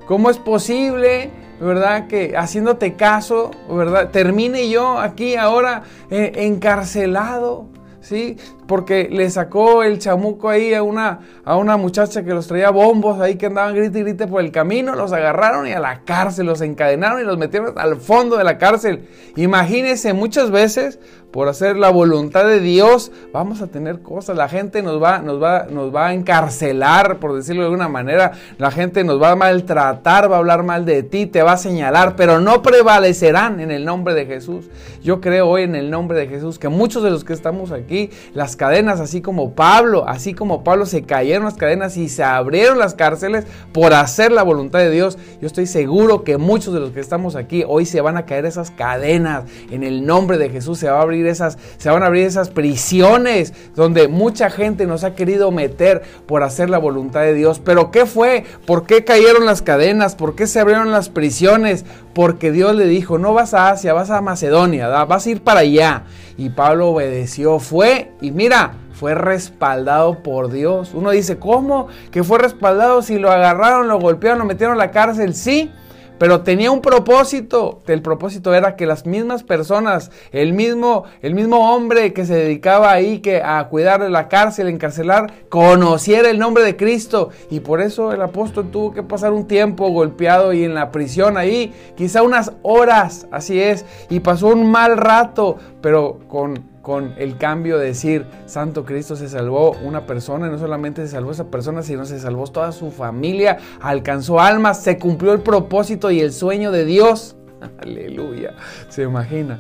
¿cómo 0.07 0.31
es 0.31 0.38
posible 0.38 1.31
¿verdad? 1.61 2.07
Que 2.07 2.37
haciéndote 2.37 2.95
caso, 2.95 3.50
¿verdad? 3.69 4.11
Termine 4.11 4.69
yo 4.69 4.99
aquí 4.99 5.37
ahora 5.37 5.85
eh, 6.11 6.33
encarcelado, 6.37 7.67
¿sí? 8.00 8.37
Porque 8.66 9.08
le 9.11 9.30
sacó 9.30 9.82
el 9.82 9.99
chamuco 9.99 10.49
ahí 10.49 10.75
a 10.75 10.82
una, 10.82 11.20
a 11.44 11.56
una 11.56 11.76
muchacha 11.76 12.25
que 12.25 12.35
los 12.35 12.46
traía 12.46 12.70
bombos 12.70 13.20
ahí 13.20 13.37
que 13.37 13.46
andaban 13.46 13.75
grite 13.75 14.00
y 14.00 14.02
grite 14.02 14.26
por 14.26 14.40
el 14.40 14.50
camino, 14.50 14.94
los 14.94 15.12
agarraron 15.12 15.66
y 15.66 15.73
a 15.73 15.80
la 15.80 16.02
cárcel, 16.04 16.46
los 16.46 16.61
encadenaron 16.61 17.20
y 17.20 17.25
los 17.25 17.38
metieron 17.38 17.78
al 17.78 17.96
fondo 17.96 18.37
de 18.37 18.44
la 18.44 18.58
cárcel. 18.58 19.08
Imagínense, 19.37 20.12
muchas 20.12 20.50
veces 20.50 20.99
por 21.37 21.49
hacer 21.49 21.76
la 21.76 21.90
voluntad 21.90 22.46
de 22.46 22.61
Dios, 22.61 23.12
vamos 23.30 23.61
a 23.61 23.66
tener 23.66 24.00
cosas. 24.00 24.38
La 24.38 24.49
gente 24.49 24.82
nos 24.82 25.02
va, 25.02 25.18
nos 25.18 25.42
va, 25.42 25.66
nos 25.68 25.94
va 25.94 26.06
a 26.06 26.14
encarcelar, 26.14 27.18
por 27.18 27.35
decirlo 27.35 27.61
de 27.61 27.66
alguna 27.66 27.90
manera. 27.90 28.32
La 28.56 28.70
gente 28.70 29.04
nos 29.04 29.20
va 29.20 29.32
a 29.32 29.37
maltratar, 29.37 30.30
va 30.30 30.37
a 30.37 30.38
hablar 30.38 30.62
mal 30.62 30.87
de 30.87 31.02
ti, 31.02 31.26
te 31.26 31.42
va 31.42 31.52
a 31.52 31.56
señalar, 31.58 32.16
pero 32.16 32.40
no 32.40 32.62
prevalecerán 32.62 33.61
en 33.61 33.70
el 33.70 33.85
nombre 33.85 34.14
de 34.14 34.25
Jesús. 34.25 34.70
Yo 35.02 35.20
creo 35.20 35.46
hoy 35.46 35.64
en 35.64 35.75
el 35.75 35.90
nombre 35.90 36.18
de 36.18 36.26
Jesús 36.26 36.58
que 36.58 36.70
muchos 36.70 37.02
de 37.02 37.11
los 37.11 37.23
que 37.23 37.35
estamos 37.35 37.70
aquí, 37.70 38.08
las 38.32 38.55
cadenas, 38.56 39.00
así 39.00 39.20
como 39.20 39.52
Pablo, 39.52 40.08
así 40.08 40.34
como 40.34 40.64
Pablo 40.64 40.86
se 40.86 41.02
cayeron 41.02 41.44
las 41.44 41.54
cadenas 41.54 41.96
y 41.96 42.08
se 42.08 42.25
abrieron 42.25 42.78
las 42.78 42.94
cárceles 42.94 43.46
por 43.72 43.94
hacer 43.94 44.32
la 44.32 44.42
voluntad 44.42 44.78
de 44.78 44.90
Dios. 44.90 45.18
Yo 45.40 45.46
estoy 45.46 45.66
seguro 45.66 46.25
que 46.25 46.38
muchos 46.38 46.75
de 46.75 46.80
los 46.80 46.90
que 46.90 47.00
estamos 47.00 47.36
aquí 47.36 47.64
hoy 47.66 47.86
se 47.86 48.00
van 48.00 48.16
a 48.16 48.26
caer 48.26 48.46
esas 48.46 48.70
cadenas. 48.70 49.44
En 49.70 49.82
el 49.82 50.06
nombre 50.06 50.38
de 50.38 50.50
Jesús 50.50 50.78
se 50.78 50.88
va 50.88 50.98
a 50.98 51.02
abrir 51.02 51.26
esas, 51.26 51.58
se 51.78 51.90
van 51.90 52.02
a 52.02 52.06
abrir 52.06 52.25
esas 52.25 52.50
prisiones 52.50 53.52
donde 53.75 54.08
mucha 54.08 54.50
gente 54.50 54.86
nos 54.86 55.04
ha 55.04 55.14
querido 55.14 55.50
meter 55.50 56.02
por 56.26 56.42
hacer 56.42 56.70
la 56.70 56.78
voluntad 56.78 57.20
de 57.20 57.34
Dios. 57.34 57.60
Pero 57.60 57.90
¿qué 57.90 58.06
fue? 58.06 58.44
¿Por 58.66 58.86
qué 58.86 59.04
cayeron 59.04 59.46
las 59.46 59.62
cadenas? 59.62 60.14
¿Por 60.14 60.34
qué 60.34 60.46
se 60.46 60.60
abrieron 60.60 60.90
las 60.90 61.08
prisiones? 61.08 61.84
Porque 62.14 62.50
Dios 62.50 62.75
le 62.75 62.86
dijo, 62.86 63.18
no 63.18 63.34
vas 63.34 63.54
a 63.54 63.70
Asia, 63.70 63.92
vas 63.92 64.10
a 64.10 64.20
Macedonia, 64.20 64.88
vas 65.04 65.26
a 65.26 65.30
ir 65.30 65.42
para 65.42 65.60
allá. 65.60 66.04
Y 66.38 66.50
Pablo 66.50 66.88
obedeció, 66.88 67.58
fue 67.58 68.12
y 68.20 68.30
mira, 68.47 68.75
fue 68.93 69.17
respaldado 69.17 70.23
por 70.23 70.53
Dios. 70.53 70.93
Uno 70.95 71.11
dice, 71.11 71.37
¿cómo? 71.37 71.88
Que 72.12 72.23
fue 72.23 72.38
respaldado 72.38 73.03
si 73.03 73.19
lo 73.19 73.33
agarraron, 73.33 73.88
lo 73.88 73.99
golpearon, 73.99 74.38
lo 74.38 74.45
metieron 74.45 74.76
a 74.76 74.79
la 74.79 74.93
cárcel. 74.93 75.35
Sí, 75.35 75.73
pero 76.21 76.43
tenía 76.43 76.71
un 76.71 76.81
propósito. 76.81 77.81
El 77.88 78.03
propósito 78.03 78.55
era 78.55 78.76
que 78.76 78.87
las 78.87 79.05
mismas 79.05 79.43
personas, 79.43 80.12
el 80.31 80.53
mismo, 80.53 81.07
el 81.23 81.35
mismo 81.35 81.75
hombre 81.75 82.12
que 82.12 82.25
se 82.25 82.37
dedicaba 82.37 82.93
ahí 82.93 83.19
que 83.19 83.43
a 83.43 83.67
cuidar 83.69 84.00
de 84.00 84.11
la 84.11 84.29
cárcel, 84.29 84.69
encarcelar, 84.69 85.33
conociera 85.49 86.31
el 86.31 86.38
nombre 86.38 86.62
de 86.62 86.76
Cristo. 86.76 87.31
Y 87.50 87.59
por 87.59 87.81
eso 87.81 88.12
el 88.12 88.23
apóstol 88.23 88.71
tuvo 88.71 88.95
que 88.95 89.03
pasar 89.03 89.33
un 89.33 89.49
tiempo 89.49 89.88
golpeado 89.88 90.53
y 90.53 90.62
en 90.62 90.73
la 90.73 90.93
prisión 90.93 91.37
ahí, 91.37 91.75
quizá 91.97 92.23
unas 92.23 92.53
horas, 92.62 93.26
así 93.33 93.61
es, 93.61 93.85
y 94.09 94.21
pasó 94.21 94.47
un 94.47 94.71
mal 94.71 94.97
rato, 94.97 95.57
pero 95.83 96.21
con 96.29 96.75
con 96.87 97.14
el 97.19 97.37
cambio 97.37 97.78
de 97.78 97.87
decir, 97.87 98.26
Santo 98.45 98.85
Cristo 98.85 99.16
se 99.16 99.28
salvó 99.28 99.73
una 99.83 100.07
persona 100.07 100.47
y 100.47 100.50
no 100.50 100.57
solamente 100.57 101.02
se 101.02 101.09
salvó 101.09 101.33
esa 101.33 101.50
persona, 101.50 101.83
sino 101.83 102.05
se 102.05 102.21
salvó 102.21 102.47
toda 102.47 102.71
su 102.71 102.93
familia, 102.93 103.59
alcanzó 103.81 104.38
almas, 104.38 104.85
se 104.85 104.97
cumplió 104.97 105.33
el 105.33 105.40
propósito 105.40 106.12
y 106.12 106.21
el 106.21 106.33
sueño 106.33 106.71
de 106.71 106.85
Dios. 106.85 107.35
Aleluya, 107.83 108.55
se 108.88 109.02
imagina. 109.02 109.59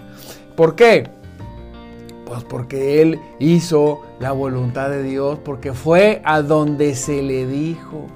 ¿Por 0.54 0.76
qué? 0.76 1.08
Pues 2.26 2.44
porque 2.44 3.02
Él 3.02 3.18
hizo 3.40 4.02
la 4.20 4.30
voluntad 4.30 4.88
de 4.88 5.02
Dios, 5.02 5.40
porque 5.44 5.72
fue 5.72 6.22
a 6.24 6.42
donde 6.42 6.94
se 6.94 7.24
le 7.24 7.44
dijo. 7.44 8.06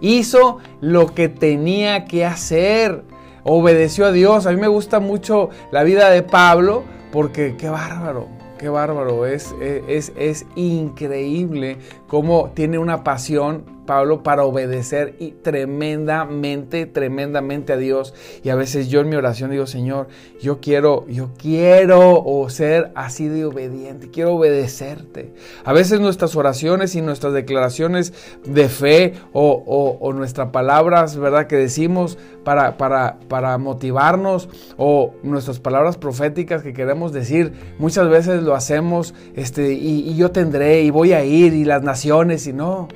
Hizo 0.00 0.58
lo 0.80 1.14
que 1.14 1.28
tenía 1.28 2.06
que 2.06 2.24
hacer. 2.24 3.04
Obedeció 3.44 4.06
a 4.06 4.10
Dios. 4.10 4.46
A 4.46 4.50
mí 4.50 4.60
me 4.60 4.66
gusta 4.66 4.98
mucho 4.98 5.50
la 5.70 5.84
vida 5.84 6.10
de 6.10 6.24
Pablo 6.24 6.82
porque 7.12 7.56
qué 7.56 7.68
bárbaro, 7.68 8.26
qué 8.58 8.68
bárbaro, 8.68 9.26
es, 9.26 9.54
es, 9.60 10.12
es 10.16 10.46
increíble 10.56 11.76
cómo 12.12 12.50
tiene 12.54 12.76
una 12.76 13.04
pasión 13.04 13.64
Pablo 13.86 14.22
para 14.22 14.44
obedecer 14.44 15.16
y 15.18 15.30
tremendamente, 15.32 16.86
tremendamente 16.86 17.72
a 17.72 17.76
Dios. 17.76 18.14
Y 18.44 18.50
a 18.50 18.54
veces 18.54 18.88
yo 18.88 19.00
en 19.00 19.08
mi 19.08 19.16
oración 19.16 19.50
digo, 19.50 19.66
Señor, 19.66 20.08
yo 20.40 20.60
quiero, 20.60 21.06
yo 21.08 21.30
quiero 21.36 22.24
ser 22.48 22.92
así 22.94 23.28
de 23.28 23.46
obediente, 23.46 24.10
quiero 24.10 24.34
obedecerte. 24.34 25.32
A 25.64 25.72
veces 25.72 26.00
nuestras 26.00 26.36
oraciones 26.36 26.94
y 26.94 27.00
nuestras 27.00 27.32
declaraciones 27.32 28.12
de 28.44 28.68
fe 28.68 29.14
o, 29.32 30.12
nuestras 30.14 30.50
palabras, 30.50 31.16
¿verdad? 31.16 31.46
Que 31.46 31.56
decimos 31.56 32.18
para, 32.44 32.76
para, 32.76 33.18
para 33.28 33.56
motivarnos 33.56 34.48
o 34.76 35.14
nuestras 35.22 35.60
palabras 35.60 35.96
proféticas 35.96 36.62
que 36.62 36.74
queremos 36.74 37.12
decir, 37.12 37.52
muchas 37.78 38.08
veces 38.08 38.42
lo 38.42 38.54
hacemos 38.54 39.14
este, 39.34 39.72
y, 39.72 40.08
y 40.10 40.16
yo 40.16 40.30
tendré 40.30 40.82
y 40.82 40.90
voy 40.90 41.14
a 41.14 41.24
ir 41.24 41.54
y 41.54 41.64
las 41.64 41.82
naciones 41.82 42.01
y 42.04 42.52
no. 42.52 42.88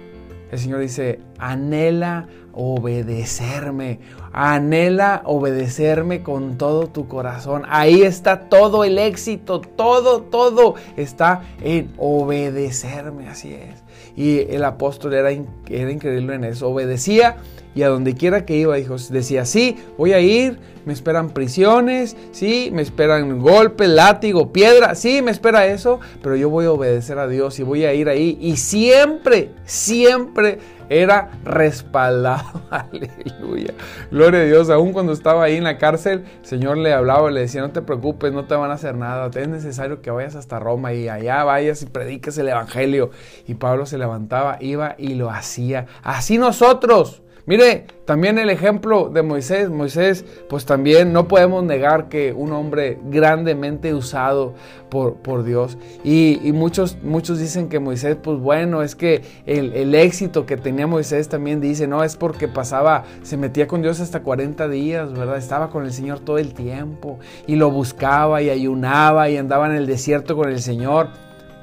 El 0.51 0.59
Señor 0.59 0.81
dice, 0.81 1.21
anhela 1.39 2.29
obedecerme, 2.53 4.01
anhela 4.33 5.23
obedecerme 5.25 6.23
con 6.23 6.57
todo 6.57 6.87
tu 6.87 7.07
corazón. 7.09 7.65
Ahí 7.69 8.03
está 8.03 8.49
todo 8.49 8.85
el 8.85 8.99
éxito, 8.99 9.61
todo, 9.61 10.23
todo 10.23 10.77
está 10.97 11.43
en 11.61 11.93
obedecerme, 11.99 13.29
así 13.29 13.55
es. 13.55 13.85
Y 14.17 14.53
el 14.55 14.65
apóstol 14.65 15.15
era, 15.15 15.31
era 15.31 15.91
increíble 15.91 16.35
en 16.35 16.45
eso, 16.45 16.69
obedecía 16.69 17.37
y 17.77 17.83
a 17.83 17.91
donde 17.91 18.15
quiera 18.15 18.47
que 18.47 18.57
iba, 18.57 18.75
dijo, 18.75 18.97
decía, 19.11 19.45
sí, 19.45 19.77
voy 19.99 20.15
a 20.15 20.21
ir, 20.21 20.59
me 20.87 20.95
esperan 20.95 21.29
prisiones, 21.29 22.17
sí, 22.33 22.71
me 22.73 22.81
esperan 22.81 23.39
golpes, 23.39 23.87
látigo, 23.91 24.51
piedra, 24.51 24.95
sí, 24.95 25.21
me 25.21 25.31
espera 25.31 25.67
eso, 25.67 26.01
pero 26.23 26.37
yo 26.37 26.49
voy 26.49 26.65
a 26.65 26.73
obedecer 26.73 27.19
a 27.19 27.29
Dios 27.29 27.59
y 27.59 27.65
voy 27.65 27.85
a 27.85 27.93
ir 27.93 28.09
ahí. 28.09 28.39
Y 28.41 28.57
siempre, 28.57 29.51
siempre 29.67 30.59
era 30.89 31.33
respaldado. 31.45 32.63
Aleluya. 32.71 33.75
Gloria 34.11 34.41
a 34.41 34.45
Dios. 34.45 34.71
Aún 34.71 34.95
cuando 34.95 35.13
estaba 35.13 35.45
ahí 35.45 35.57
en 35.57 35.65
la 35.65 35.77
cárcel, 35.77 36.25
el 36.41 36.47
Señor 36.47 36.79
le 36.79 36.95
hablaba, 36.95 37.31
le 37.31 37.41
decía, 37.41 37.61
no 37.61 37.73
te 37.73 37.83
preocupes, 37.83 38.33
no 38.33 38.47
te 38.47 38.55
van 38.55 38.71
a 38.71 38.75
hacer 38.75 38.95
nada. 38.95 39.29
Es 39.35 39.49
necesario 39.49 40.01
que 40.01 40.11
vayas 40.11 40.35
hasta 40.35 40.59
Roma 40.59 40.95
y 40.95 41.11
allá 41.11 41.45
vayas 41.45 41.83
y 41.83 41.87
prediques 41.87 42.39
el 42.39 42.49
Evangelio. 42.49 43.11
Y 43.47 43.55
Pablo 43.55 43.85
se 43.85 43.99
levantaba, 43.99 44.57
iba 44.61 44.95
y 44.97 45.15
lo 45.15 45.31
hacía. 45.31 45.87
Así 46.03 46.39
nosotros. 46.39 47.23
Mire, 47.47 47.87
también 48.05 48.39
el 48.39 48.51
ejemplo 48.51 49.09
de 49.09 49.23
Moisés. 49.23 49.71
Moisés, 49.71 50.25
pues 50.49 50.67
también 50.67 51.13
no 51.13 51.29
podemos 51.29 51.63
negar 51.63 52.09
que 52.09 52.33
un 52.33 52.53
hombre 52.53 52.99
grandemente 53.05 53.95
usado 53.95 54.55
por, 54.89 55.15
por 55.15 55.45
Dios. 55.45 55.79
Y, 56.03 56.41
muchos, 56.53 56.99
muchos 57.05 57.39
dicen 57.39 57.69
que 57.69 57.79
Moisés, 57.79 58.17
pues 58.21 58.41
bueno, 58.41 58.83
es 58.83 58.97
que 58.97 59.23
el, 59.47 59.73
el, 59.75 59.95
éxito 59.95 60.45
que 60.45 60.57
tenía 60.57 60.89
Moisés 60.89 61.29
también 61.29 61.61
dice, 61.61 61.87
no, 61.87 62.03
es 62.03 62.17
porque 62.17 62.49
pasaba, 62.49 63.05
se 63.23 63.37
metía 63.37 63.69
con 63.69 63.81
Dios 63.81 64.01
hasta 64.01 64.25
40 64.25 64.69
días, 64.69 65.13
¿verdad? 65.13 65.37
Estaba 65.37 65.71
con 65.71 65.85
el 65.85 65.93
Señor 65.93 66.19
todo 66.19 66.39
el 66.39 66.53
tiempo 66.53 67.21
y 67.47 67.55
lo 67.55 67.71
buscaba 67.71 68.43
y 68.43 68.51
ayunaba 68.51 69.31
y 69.31 69.37
andaba 69.37 69.67
en 69.67 69.77
el 69.77 69.87
desierto 69.87 70.37
con 70.37 70.49
el 70.49 70.61
Señor. 70.61 71.11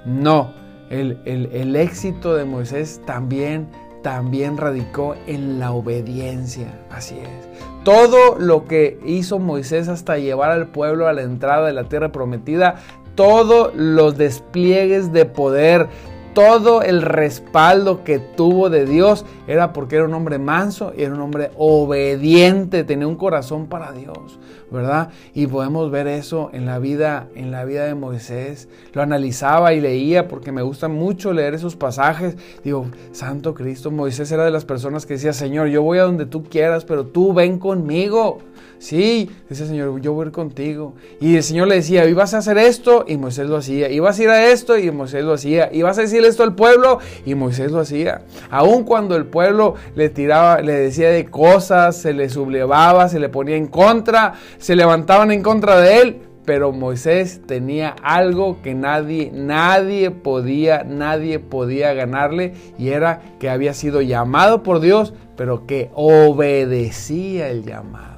No, 0.05 0.53
el, 0.89 1.19
el, 1.25 1.47
el 1.53 1.75
éxito 1.75 2.35
de 2.35 2.45
Moisés 2.45 3.01
también 3.05 3.67
también 4.03 4.57
radicó 4.57 5.15
en 5.25 5.59
la 5.59 5.71
obediencia. 5.71 6.67
Así 6.91 7.15
es. 7.17 7.63
Todo 7.83 8.37
lo 8.37 8.65
que 8.65 8.99
hizo 9.05 9.39
Moisés 9.39 9.87
hasta 9.87 10.17
llevar 10.17 10.51
al 10.51 10.67
pueblo 10.67 11.07
a 11.07 11.13
la 11.13 11.23
entrada 11.23 11.65
de 11.65 11.73
la 11.73 11.85
tierra 11.85 12.11
prometida, 12.11 12.75
todos 13.15 13.73
los 13.75 14.17
despliegues 14.17 15.11
de 15.11 15.25
poder, 15.25 15.87
todo 16.33 16.81
el 16.81 17.01
respaldo 17.01 18.03
que 18.03 18.19
tuvo 18.19 18.69
de 18.69 18.85
Dios 18.85 19.25
era 19.47 19.73
porque 19.73 19.97
era 19.97 20.05
un 20.05 20.13
hombre 20.13 20.39
manso 20.39 20.93
y 20.97 21.03
era 21.03 21.13
un 21.13 21.21
hombre 21.21 21.51
obediente, 21.57 22.83
tenía 22.83 23.07
un 23.07 23.15
corazón 23.15 23.67
para 23.67 23.91
Dios, 23.91 24.39
¿verdad? 24.73 25.09
Y 25.33 25.47
podemos 25.47 25.89
ver 25.91 26.07
eso 26.07 26.49
en 26.51 26.65
la 26.65 26.79
vida 26.79 27.27
en 27.35 27.51
la 27.51 27.63
vida 27.63 27.85
de 27.85 27.95
Moisés. 27.95 28.67
Lo 28.93 29.01
analizaba 29.01 29.73
y 29.73 29.79
leía 29.79 30.27
porque 30.27 30.51
me 30.51 30.63
gusta 30.63 30.87
mucho 30.87 31.31
leer 31.31 31.53
esos 31.53 31.75
pasajes. 31.75 32.35
Digo, 32.63 32.87
Santo 33.11 33.53
Cristo, 33.53 33.91
Moisés 33.91 34.31
era 34.31 34.43
de 34.43 34.51
las 34.51 34.65
personas 34.65 35.05
que 35.05 35.13
decía, 35.13 35.33
"Señor, 35.33 35.67
yo 35.67 35.83
voy 35.83 35.99
a 35.99 36.03
donde 36.03 36.25
tú 36.25 36.43
quieras, 36.43 36.83
pero 36.83 37.05
tú 37.05 37.33
ven 37.33 37.59
conmigo." 37.59 38.39
Sí, 38.83 39.29
dice 39.49 39.65
Señor, 39.65 40.01
yo 40.01 40.11
voy 40.11 40.25
a 40.25 40.27
ir 40.27 40.33
contigo. 40.33 40.93
Y 41.21 41.37
el 41.37 41.43
Señor 41.43 41.69
le 41.69 41.75
decía, 41.75 42.05
ibas 42.05 42.33
a 42.33 42.39
hacer 42.39 42.57
esto, 42.57 43.05
y 43.07 43.15
Moisés 43.15 43.47
lo 43.47 43.55
hacía. 43.55 43.89
Ibas 43.89 44.19
a 44.19 44.23
ir 44.23 44.29
a 44.29 44.47
esto, 44.47 44.77
y 44.77 44.91
Moisés 44.91 45.23
lo 45.23 45.31
hacía. 45.31 45.69
Ibas 45.71 45.97
a 45.97 46.01
decir 46.01 46.21
esto 46.25 46.43
al 46.43 46.53
pueblo, 46.53 46.99
y 47.25 47.33
Moisés 47.33 47.71
lo 47.71 47.79
hacía. 47.79 48.23
Aun 48.49 48.83
cuando 48.83 49.15
el 49.15 49.25
pueblo 49.25 49.75
le 49.95 50.09
tiraba, 50.09 50.59
le 50.59 50.73
decía 50.73 51.11
de 51.11 51.27
cosas, 51.27 51.95
se 51.95 52.11
le 52.11 52.27
sublevaba, 52.27 53.07
se 53.07 53.21
le 53.21 53.29
ponía 53.29 53.55
en 53.55 53.67
contra, 53.67 54.33
se 54.63 54.77
levantaban 54.77 55.29
en 55.31 55.43
contra 55.43 55.81
de 55.81 56.01
él. 56.01 56.21
Pero 56.45 56.71
Moisés 56.71 57.41
tenía 57.45 57.95
algo 58.01 58.61
que 58.61 58.73
nadie, 58.73 59.29
nadie 59.33 60.09
podía, 60.11 60.83
nadie 60.83 61.39
podía 61.39 61.93
ganarle, 61.93 62.53
y 62.77 62.89
era 62.89 63.21
que 63.39 63.49
había 63.49 63.73
sido 63.73 64.01
llamado 64.01 64.61
por 64.61 64.81
Dios, 64.81 65.13
pero 65.37 65.65
que 65.65 65.89
obedecía 65.93 67.49
el 67.49 67.63
llamado. 67.63 68.12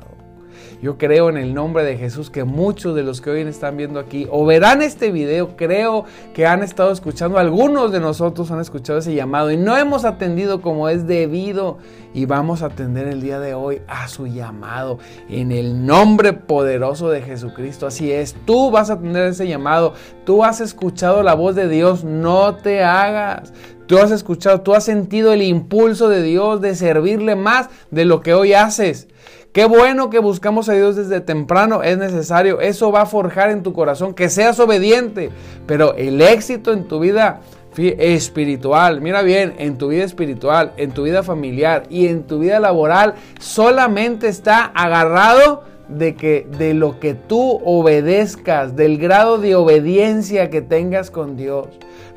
Yo 0.85 0.99
creo 0.99 1.29
en 1.29 1.37
el 1.37 1.55
nombre 1.55 1.83
de 1.83 1.97
Jesús 1.97 2.29
que 2.29 2.43
muchos 2.43 2.93
de 2.93 3.01
los 3.01 3.19
que 3.19 3.31
hoy 3.31 3.41
están 3.41 3.75
viendo 3.75 3.99
aquí 3.99 4.27
o 4.29 4.45
verán 4.45 4.83
este 4.83 5.11
video, 5.11 5.57
creo 5.57 6.05
que 6.35 6.45
han 6.45 6.61
estado 6.61 6.91
escuchando, 6.91 7.39
algunos 7.39 7.91
de 7.91 7.99
nosotros 7.99 8.51
han 8.51 8.59
escuchado 8.59 8.99
ese 8.99 9.15
llamado 9.15 9.49
y 9.49 9.57
no 9.57 9.75
hemos 9.75 10.05
atendido 10.05 10.61
como 10.61 10.87
es 10.87 11.07
debido 11.07 11.79
y 12.13 12.25
vamos 12.25 12.61
a 12.61 12.67
atender 12.67 13.07
el 13.07 13.19
día 13.19 13.39
de 13.39 13.55
hoy 13.55 13.81
a 13.87 14.07
su 14.07 14.27
llamado 14.27 14.99
en 15.27 15.51
el 15.51 15.87
nombre 15.87 16.33
poderoso 16.33 17.09
de 17.09 17.23
Jesucristo. 17.23 17.87
Así 17.87 18.11
es, 18.11 18.35
tú 18.45 18.69
vas 18.69 18.91
a 18.91 18.93
atender 18.93 19.29
ese 19.29 19.47
llamado, 19.47 19.95
tú 20.23 20.43
has 20.43 20.61
escuchado 20.61 21.23
la 21.23 21.33
voz 21.33 21.55
de 21.55 21.67
Dios, 21.67 22.03
no 22.03 22.57
te 22.57 22.83
hagas. 22.83 23.51
Tú 23.87 23.99
has 23.99 24.09
escuchado, 24.09 24.61
tú 24.61 24.73
has 24.73 24.83
sentido 24.83 25.31
el 25.31 25.43
impulso 25.43 26.09
de 26.09 26.23
Dios 26.23 26.59
de 26.59 26.73
servirle 26.73 27.35
más 27.35 27.69
de 27.91 28.05
lo 28.05 28.21
que 28.21 28.33
hoy 28.33 28.53
haces. 28.53 29.07
Qué 29.55 29.63
bueno 29.63 30.09
que 30.09 30.19
buscamos 30.19 30.67
a 30.67 30.73
Dios 30.73 30.97
desde 30.97 31.21
temprano, 31.21 31.81
es 31.81 31.97
necesario. 31.97 32.59
Eso 32.59 32.91
va 32.91 33.03
a 33.03 33.05
forjar 33.05 33.51
en 33.51 33.63
tu 33.63 33.71
corazón 33.71 34.13
que 34.13 34.27
seas 34.27 34.59
obediente. 34.59 35.29
Pero 35.65 35.95
el 35.95 36.19
éxito 36.19 36.73
en 36.73 36.89
tu 36.89 36.99
vida 36.99 37.39
espiritual, 37.77 38.99
mira 38.99 39.21
bien, 39.21 39.55
en 39.57 39.77
tu 39.77 39.87
vida 39.87 40.03
espiritual, 40.03 40.73
en 40.75 40.91
tu 40.91 41.03
vida 41.03 41.23
familiar 41.23 41.83
y 41.89 42.07
en 42.07 42.23
tu 42.23 42.39
vida 42.39 42.59
laboral, 42.59 43.13
solamente 43.39 44.27
está 44.27 44.65
agarrado 44.65 45.63
de 45.87 46.15
que 46.15 46.45
de 46.57 46.73
lo 46.73 46.99
que 46.99 47.13
tú 47.13 47.61
obedezcas, 47.63 48.75
del 48.75 48.97
grado 48.97 49.37
de 49.37 49.55
obediencia 49.55 50.49
que 50.49 50.61
tengas 50.61 51.11
con 51.11 51.37
Dios. 51.37 51.67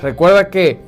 Recuerda 0.01 0.51
que 0.51 0.88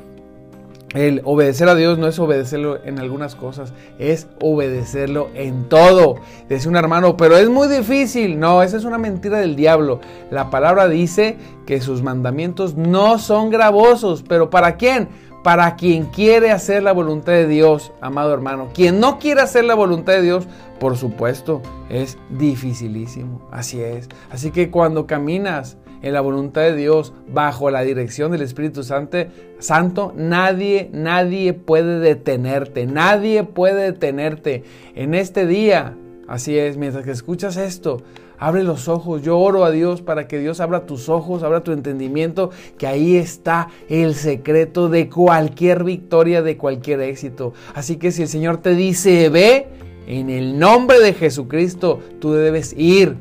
el 0.95 1.23
obedecer 1.25 1.69
a 1.69 1.77
Dios 1.77 1.99
no 1.99 2.09
es 2.09 2.19
obedecerlo 2.19 2.85
en 2.85 2.99
algunas 2.99 3.37
cosas, 3.37 3.73
es 3.99 4.27
obedecerlo 4.41 5.31
en 5.35 5.69
todo. 5.69 6.17
Dice 6.49 6.69
un 6.69 6.77
hermano, 6.77 7.17
pero 7.17 7.37
es 7.37 7.49
muy 7.49 7.69
difícil. 7.69 8.41
No, 8.41 8.63
esa 8.63 8.77
es 8.77 8.85
una 8.85 8.99
mentira 8.99 9.39
del 9.39 9.55
diablo. 9.55 10.01
La 10.31 10.51
palabra 10.51 10.89
dice 10.89 11.37
que 11.65 11.81
sus 11.81 12.03
mandamientos 12.03 12.75
no 12.75 13.19
son 13.19 13.51
gravosos, 13.51 14.25
pero 14.27 14.51
¿para 14.51 14.77
quién? 14.77 15.09
Para 15.45 15.77
quien 15.77 16.07
quiere 16.07 16.51
hacer 16.51 16.83
la 16.83 16.93
voluntad 16.93 17.33
de 17.33 17.47
Dios, 17.47 17.93
amado 18.01 18.35
hermano. 18.35 18.69
Quien 18.75 18.99
no 18.99 19.21
quiere 19.21 19.43
hacer 19.43 19.65
la 19.65 19.75
voluntad 19.75 20.15
de 20.15 20.23
Dios, 20.23 20.49
por 20.81 20.97
supuesto, 20.97 21.63
es 21.89 22.19
dificilísimo. 22.31 23.49
Así 23.53 23.81
es. 23.81 24.09
Así 24.31 24.51
que 24.51 24.71
cuando 24.71 25.07
caminas 25.07 25.79
en 26.03 26.13
la 26.13 26.21
voluntad 26.21 26.63
de 26.63 26.77
Dios, 26.77 27.13
bajo 27.33 27.71
la 27.71 27.83
dirección 27.83 28.33
del 28.33 28.43
Espíritu 28.43 28.83
Santo, 28.83 29.19
Santo, 29.59 30.13
nadie, 30.17 30.91
nadie 30.93 31.53
puede 31.53 31.99
detenerte, 32.01 32.87
nadie 32.87 33.45
puede 33.45 33.93
detenerte 33.93 34.65
en 34.95 35.15
este 35.15 35.47
día. 35.47 35.97
Así 36.27 36.57
es, 36.57 36.77
mientras 36.77 37.05
que 37.05 37.11
escuchas 37.11 37.57
esto, 37.57 38.03
abre 38.39 38.65
los 38.65 38.89
ojos. 38.89 39.23
Yo 39.23 39.39
oro 39.39 39.65
a 39.65 39.71
Dios 39.71 40.01
para 40.03 40.27
que 40.27 40.39
Dios 40.39 40.61
abra 40.61 40.87
tus 40.87 41.09
ojos, 41.09 41.43
abra 41.43 41.63
tu 41.63 41.73
entendimiento, 41.73 42.51
que 42.79 42.87
ahí 42.87 43.17
está 43.17 43.69
el 43.89 44.15
secreto 44.15 44.89
de 44.89 45.09
cualquier 45.09 45.85
victoria, 45.85 46.43
de 46.43 46.57
cualquier 46.57 47.01
éxito. 47.03 47.53
Así 47.75 47.97
que 47.97 48.11
si 48.11 48.23
el 48.23 48.29
Señor 48.29 48.59
te 48.59 48.75
dice, 48.75 49.29
ve, 49.29 49.67
en 50.07 50.31
el 50.31 50.59
nombre 50.59 50.99
de 50.99 51.13
Jesucristo, 51.13 52.01
tú 52.19 52.33
debes 52.33 52.75
ir. 52.77 53.17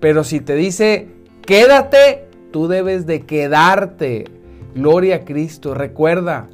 Pero 0.00 0.24
si 0.24 0.40
te 0.40 0.54
dice, 0.54 1.08
quédate, 1.46 2.28
tú 2.52 2.68
debes 2.68 3.06
de 3.06 3.22
quedarte. 3.22 4.24
Gloria 4.74 5.16
a 5.16 5.24
Cristo. 5.24 5.74
Recuerda, 5.74 6.48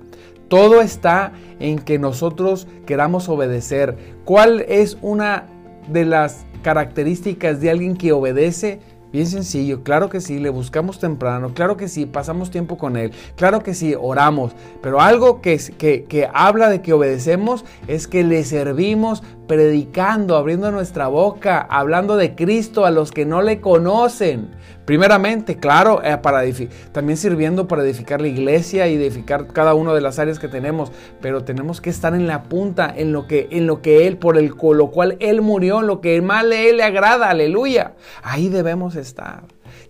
todo 0.49 0.81
está 0.81 1.33
en 1.59 1.79
que 1.79 1.99
nosotros 1.99 2.67
queramos 2.87 3.29
obedecer. 3.29 3.97
¿Cuál 4.25 4.61
es 4.69 4.99
una 5.01 5.47
de 5.89 6.05
las 6.05 6.45
características 6.63 7.61
de 7.61 7.71
alguien 7.71 7.97
que 7.97 8.13
obedece? 8.13 8.81
Bien 9.13 9.27
sencillo, 9.27 9.83
claro 9.83 10.09
que 10.09 10.21
sí, 10.21 10.39
le 10.39 10.51
buscamos 10.51 11.01
temprano, 11.01 11.53
claro 11.53 11.77
que 11.77 11.89
sí, 11.89 12.07
pasamos 12.07 12.53
tiempo 12.53 12.79
con 12.79 12.97
Él, 12.97 13.11
claro 13.35 13.61
que 13.61 13.75
sí, 13.75 13.97
oramos, 14.01 14.53
pero 14.83 15.01
algo 15.01 15.41
que, 15.41 15.59
que, 15.77 16.05
que 16.05 16.29
habla 16.33 16.71
de 16.71 16.81
que 16.81 16.93
obedecemos 16.93 17.65
es 17.89 18.07
que 18.07 18.23
le 18.23 18.45
servimos 18.45 19.25
predicando, 19.51 20.37
abriendo 20.37 20.71
nuestra 20.71 21.09
boca, 21.09 21.67
hablando 21.69 22.17
de 22.17 22.37
Cristo 22.37 22.87
a 22.87 22.93
los 22.93 23.11
que 23.11 23.27
no 23.27 23.43
le 23.43 23.61
conocen. 23.61 24.53
Primeramente, 24.85 25.57
claro, 25.57 26.01
eh, 26.05 26.17
también 26.93 27.17
sirviendo 27.17 27.67
para 27.67 27.83
edificar 27.83 28.21
la 28.21 28.29
iglesia 28.29 28.87
y 28.87 28.95
edificar 28.95 29.49
cada 29.49 29.75
una 29.75 29.93
de 29.93 30.03
las 30.03 30.21
áreas 30.21 30.39
que 30.39 30.47
tenemos, 30.47 30.93
pero 31.21 31.43
tenemos 31.43 31.81
que 31.81 31.91
estar 31.91 32.15
en 32.15 32.29
la 32.29 32.45
punta, 32.45 32.95
en 32.97 33.13
lo 33.13 33.27
que, 33.27 33.49
en 33.51 33.67
lo 33.67 33.83
que 33.83 34.07
Él, 34.07 34.19
por 34.19 34.39
el, 34.39 34.53
lo 34.57 34.91
cual 34.93 35.17
Él 35.19 35.43
murió, 35.43 35.83
lo 35.83 36.01
que 36.01 36.23
más 36.23 36.45
Él 36.45 36.77
le 36.77 36.85
agrada, 36.85 37.29
aleluya. 37.29 37.95
Ahí 38.23 38.51
debemos 38.51 38.95
estar. 38.95 39.43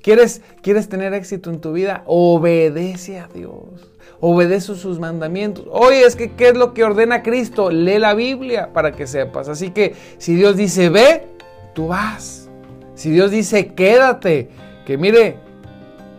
¿Quieres, 0.03 0.41
¿Quieres 0.63 0.89
tener 0.89 1.13
éxito 1.13 1.51
en 1.51 1.61
tu 1.61 1.75
vida? 1.75 2.03
Obedece 2.07 3.19
a 3.19 3.29
Dios 3.29 3.90
obedece 4.21 4.75
sus 4.75 5.01
mandamientos. 5.01 5.67
Oye, 5.71 6.05
es 6.05 6.15
que 6.15 6.33
¿qué 6.33 6.51
es 6.51 6.57
lo 6.57 6.75
que 6.75 6.85
ordena 6.85 7.23
Cristo? 7.23 7.71
Lee 7.71 7.99
la 7.99 8.15
Biblia 8.15 8.73
para 8.73 8.93
que 8.93 9.07
sepas. 9.07 9.49
Así 9.49 9.71
que 9.71 9.95
si 10.19 10.35
Dios 10.35 10.57
dice 10.57 10.89
ve, 10.91 11.27
tú 11.75 11.89
vas. 11.89 12.49
Si 12.95 13.11
Dios 13.11 13.31
dice 13.31 13.69
quédate, 13.69 14.51
que 14.85 14.99
mire, 14.99 15.39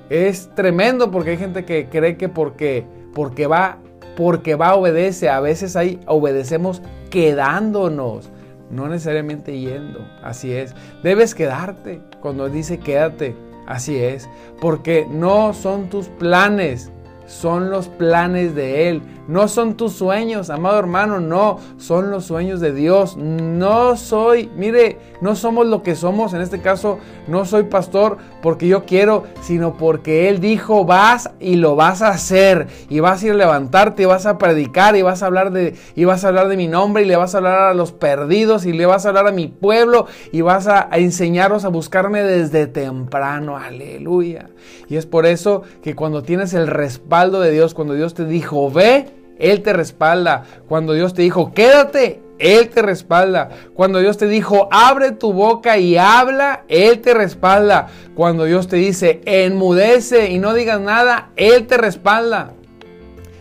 es 0.09 0.49
tremendo 0.55 1.11
porque 1.11 1.31
hay 1.31 1.37
gente 1.37 1.63
que 1.63 1.87
cree 1.89 2.17
que 2.17 2.27
porque, 2.27 2.85
porque 3.13 3.45
va, 3.45 3.77
porque 4.17 4.55
va 4.55 4.75
obedece. 4.75 5.29
A 5.29 5.39
veces 5.39 5.75
ahí 5.75 5.99
obedecemos 6.07 6.81
quedándonos, 7.11 8.31
no 8.71 8.87
necesariamente 8.87 9.59
yendo. 9.59 9.99
Así 10.23 10.51
es. 10.51 10.73
Debes 11.03 11.35
quedarte 11.35 12.01
cuando 12.19 12.49
dice 12.49 12.79
quédate. 12.79 13.35
Así 13.67 13.97
es. 13.97 14.27
Porque 14.59 15.05
no 15.09 15.53
son 15.53 15.89
tus 15.89 16.07
planes 16.07 16.91
son 17.31 17.69
los 17.69 17.87
planes 17.87 18.53
de 18.53 18.89
Él. 18.89 19.01
No 19.27 19.47
son 19.47 19.75
tus 19.75 19.93
sueños, 19.93 20.49
amado 20.49 20.79
hermano, 20.79 21.19
no, 21.19 21.59
son 21.77 22.11
los 22.11 22.25
sueños 22.25 22.59
de 22.59 22.73
Dios. 22.73 23.17
No 23.17 23.95
soy, 23.95 24.49
mire, 24.55 24.97
no 25.21 25.35
somos 25.35 25.67
lo 25.67 25.83
que 25.83 25.95
somos, 25.95 26.33
en 26.33 26.41
este 26.41 26.61
caso 26.61 26.97
no 27.27 27.45
soy 27.45 27.63
pastor 27.63 28.17
porque 28.41 28.67
yo 28.67 28.85
quiero, 28.85 29.25
sino 29.41 29.77
porque 29.77 30.27
Él 30.27 30.39
dijo, 30.39 30.85
vas 30.85 31.29
y 31.39 31.55
lo 31.55 31.75
vas 31.75 32.01
a 32.01 32.09
hacer, 32.09 32.67
y 32.89 32.99
vas 32.99 33.21
a 33.21 33.27
ir 33.27 33.31
a 33.33 33.35
levantarte, 33.35 34.03
y 34.03 34.05
vas 34.05 34.25
a 34.25 34.37
predicar, 34.37 34.95
y 34.95 35.01
vas 35.01 35.23
a 35.23 35.27
hablar 35.27 35.51
de, 35.51 35.75
y 35.95 36.05
vas 36.05 36.23
a 36.25 36.29
hablar 36.29 36.47
de 36.47 36.57
mi 36.57 36.67
nombre, 36.67 37.03
y 37.03 37.05
le 37.05 37.15
vas 37.15 37.35
a 37.35 37.37
hablar 37.37 37.59
a 37.59 37.73
los 37.73 37.91
perdidos, 37.91 38.65
y 38.65 38.73
le 38.73 38.85
vas 38.85 39.05
a 39.05 39.09
hablar 39.09 39.27
a 39.27 39.31
mi 39.31 39.47
pueblo, 39.47 40.07
y 40.31 40.41
vas 40.41 40.67
a, 40.67 40.87
a 40.91 40.97
enseñaros 40.97 41.65
a 41.65 41.69
buscarme 41.69 42.23
desde 42.23 42.67
temprano, 42.67 43.57
aleluya. 43.57 44.49
Y 44.89 44.97
es 44.97 45.05
por 45.05 45.25
eso 45.25 45.61
que 45.83 45.95
cuando 45.95 46.23
tienes 46.23 46.53
el 46.53 46.67
respaldo 46.67 47.39
de 47.39 47.51
Dios, 47.51 47.73
cuando 47.73 47.93
Dios 47.93 48.13
te 48.13 48.25
dijo, 48.25 48.71
ve, 48.71 49.20
Él 49.41 49.61
te 49.61 49.73
respalda. 49.73 50.43
Cuando 50.67 50.93
Dios 50.93 51.13
te 51.13 51.23
dijo, 51.23 51.51
quédate, 51.53 52.21
Él 52.39 52.69
te 52.69 52.81
respalda. 52.81 53.49
Cuando 53.73 53.99
Dios 53.99 54.17
te 54.17 54.27
dijo, 54.27 54.69
abre 54.71 55.11
tu 55.11 55.33
boca 55.33 55.77
y 55.77 55.97
habla, 55.97 56.63
Él 56.67 57.01
te 57.01 57.13
respalda. 57.13 57.87
Cuando 58.15 58.45
Dios 58.45 58.67
te 58.67 58.77
dice, 58.77 59.21
enmudece 59.25 60.31
y 60.31 60.39
no 60.39 60.53
digas 60.53 60.79
nada, 60.79 61.31
Él 61.35 61.67
te 61.67 61.77
respalda. 61.77 62.53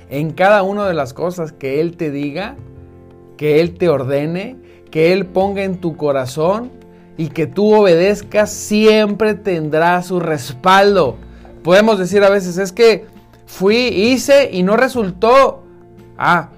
En 0.08 0.32
cada 0.32 0.62
una 0.62 0.88
de 0.88 0.94
las 0.94 1.12
cosas 1.12 1.52
que 1.52 1.80
Él 1.80 1.96
te 1.96 2.10
diga, 2.10 2.56
que 3.36 3.60
Él 3.60 3.76
te 3.76 3.88
ordene, 3.88 4.56
que 4.90 5.12
Él 5.12 5.26
ponga 5.26 5.62
en 5.62 5.80
tu 5.80 5.96
corazón 5.96 6.72
y 7.16 7.28
que 7.28 7.46
tú 7.46 7.74
obedezcas, 7.74 8.50
siempre 8.50 9.34
tendrá 9.34 10.02
su 10.02 10.18
respaldo. 10.18 11.16
Podemos 11.62 11.98
decir 11.98 12.24
a 12.24 12.30
veces, 12.30 12.56
es 12.56 12.72
que 12.72 13.04
fui, 13.44 13.76
hice 13.76 14.48
y 14.50 14.62
no 14.62 14.76
resultó. 14.76 15.64
Ah, 16.22 16.50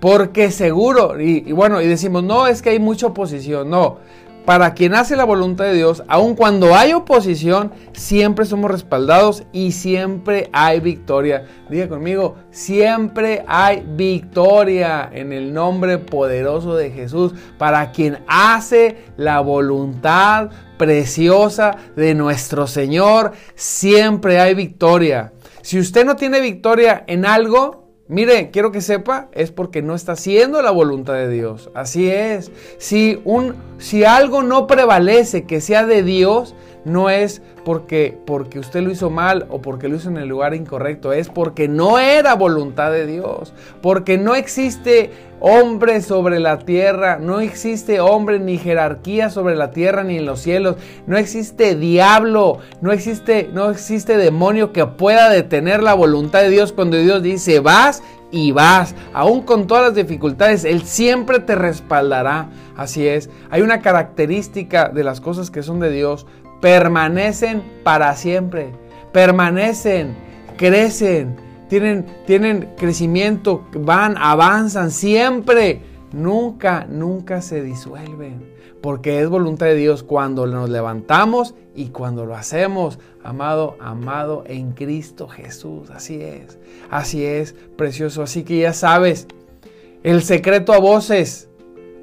porque 0.00 0.52
seguro. 0.52 1.20
Y, 1.20 1.50
bueno, 1.52 1.82
y 1.82 1.88
decimos, 1.88 2.22
no, 2.22 2.46
es 2.46 2.62
que 2.62 2.70
hay 2.70 2.78
mucha 2.78 3.08
oposición. 3.08 3.68
No, 3.68 3.98
para 4.44 4.74
quien 4.74 4.94
hace 4.94 5.16
la 5.16 5.24
voluntad 5.24 5.64
de 5.64 5.74
Dios, 5.74 6.04
aun 6.06 6.36
cuando 6.36 6.76
hay 6.76 6.92
oposición, 6.92 7.72
siempre 7.92 8.44
somos 8.44 8.70
respaldados 8.70 9.42
y 9.52 9.72
siempre 9.72 10.50
hay 10.52 10.78
victoria. 10.78 11.46
Diga 11.68 11.88
conmigo, 11.88 12.36
siempre 12.52 13.44
hay 13.48 13.84
victoria 13.84 15.10
en 15.12 15.32
el 15.32 15.52
nombre 15.52 15.98
poderoso 15.98 16.76
de 16.76 16.92
Jesús. 16.92 17.34
Para 17.58 17.90
quien 17.90 18.18
hace 18.28 18.98
la 19.16 19.40
voluntad 19.40 20.50
preciosa 20.78 21.76
de 21.96 22.14
nuestro 22.14 22.68
Señor, 22.68 23.32
siempre 23.56 24.38
hay 24.38 24.54
victoria. 24.54 25.32
Si 25.62 25.80
usted 25.80 26.04
no 26.04 26.14
tiene 26.14 26.40
victoria 26.40 27.02
en 27.08 27.26
algo, 27.26 27.81
Mire, 28.12 28.50
quiero 28.50 28.72
que 28.72 28.82
sepa, 28.82 29.28
es 29.32 29.52
porque 29.52 29.80
no 29.80 29.94
está 29.94 30.12
haciendo 30.12 30.60
la 30.60 30.70
voluntad 30.70 31.14
de 31.14 31.30
Dios. 31.30 31.70
Así 31.72 32.10
es. 32.10 32.52
Si, 32.76 33.22
un, 33.24 33.54
si 33.78 34.04
algo 34.04 34.42
no 34.42 34.66
prevalece 34.66 35.44
que 35.44 35.62
sea 35.62 35.86
de 35.86 36.02
Dios, 36.02 36.54
no 36.84 37.10
es 37.10 37.42
porque, 37.64 38.18
porque 38.26 38.58
usted 38.58 38.82
lo 38.82 38.90
hizo 38.90 39.10
mal 39.10 39.46
o 39.50 39.60
porque 39.60 39.88
lo 39.88 39.96
hizo 39.96 40.08
en 40.08 40.16
el 40.16 40.28
lugar 40.28 40.54
incorrecto, 40.54 41.12
es 41.12 41.28
porque 41.28 41.68
no 41.68 41.98
era 41.98 42.34
voluntad 42.34 42.90
de 42.90 43.06
Dios, 43.06 43.52
porque 43.80 44.18
no 44.18 44.34
existe 44.34 45.10
hombre 45.40 46.00
sobre 46.02 46.38
la 46.38 46.60
tierra, 46.60 47.18
no 47.20 47.40
existe 47.40 48.00
hombre 48.00 48.38
ni 48.38 48.58
jerarquía 48.58 49.30
sobre 49.30 49.56
la 49.56 49.70
tierra 49.70 50.04
ni 50.04 50.18
en 50.18 50.26
los 50.26 50.40
cielos, 50.40 50.76
no 51.06 51.16
existe 51.16 51.74
diablo, 51.74 52.58
no 52.80 52.92
existe, 52.92 53.50
no 53.52 53.70
existe 53.70 54.16
demonio 54.16 54.72
que 54.72 54.86
pueda 54.86 55.30
detener 55.30 55.82
la 55.82 55.94
voluntad 55.94 56.42
de 56.42 56.50
Dios 56.50 56.72
cuando 56.72 56.96
Dios 56.96 57.22
dice 57.22 57.60
vas 57.60 58.02
y 58.32 58.50
vas, 58.50 58.94
aún 59.12 59.42
con 59.42 59.66
todas 59.66 59.84
las 59.84 59.94
dificultades, 59.94 60.64
Él 60.64 60.82
siempre 60.82 61.38
te 61.38 61.54
respaldará. 61.54 62.48
Así 62.76 63.06
es, 63.06 63.28
hay 63.50 63.60
una 63.60 63.80
característica 63.80 64.88
de 64.88 65.04
las 65.04 65.20
cosas 65.20 65.50
que 65.50 65.62
son 65.62 65.78
de 65.78 65.90
Dios, 65.90 66.26
permanecen 66.62 67.60
para 67.82 68.14
siempre, 68.14 68.70
permanecen, 69.12 70.14
crecen, 70.56 71.34
tienen, 71.68 72.06
tienen 72.24 72.70
crecimiento, 72.76 73.66
van, 73.74 74.16
avanzan 74.16 74.92
siempre, 74.92 75.82
nunca, 76.12 76.86
nunca 76.88 77.42
se 77.42 77.62
disuelven, 77.62 78.48
porque 78.80 79.20
es 79.20 79.28
voluntad 79.28 79.66
de 79.66 79.74
Dios 79.74 80.04
cuando 80.04 80.46
nos 80.46 80.70
levantamos 80.70 81.56
y 81.74 81.88
cuando 81.88 82.26
lo 82.26 82.36
hacemos, 82.36 83.00
amado, 83.24 83.76
amado 83.80 84.44
en 84.46 84.70
Cristo 84.70 85.26
Jesús, 85.26 85.90
así 85.90 86.22
es, 86.22 86.60
así 86.90 87.24
es, 87.24 87.56
precioso, 87.76 88.22
así 88.22 88.44
que 88.44 88.60
ya 88.60 88.72
sabes, 88.72 89.26
el 90.04 90.22
secreto 90.22 90.72
a 90.72 90.78
voces, 90.78 91.48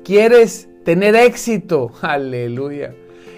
¿quieres 0.03 0.67
tener 0.83 1.15
éxito? 1.15 1.91
Aleluya. 2.01 2.93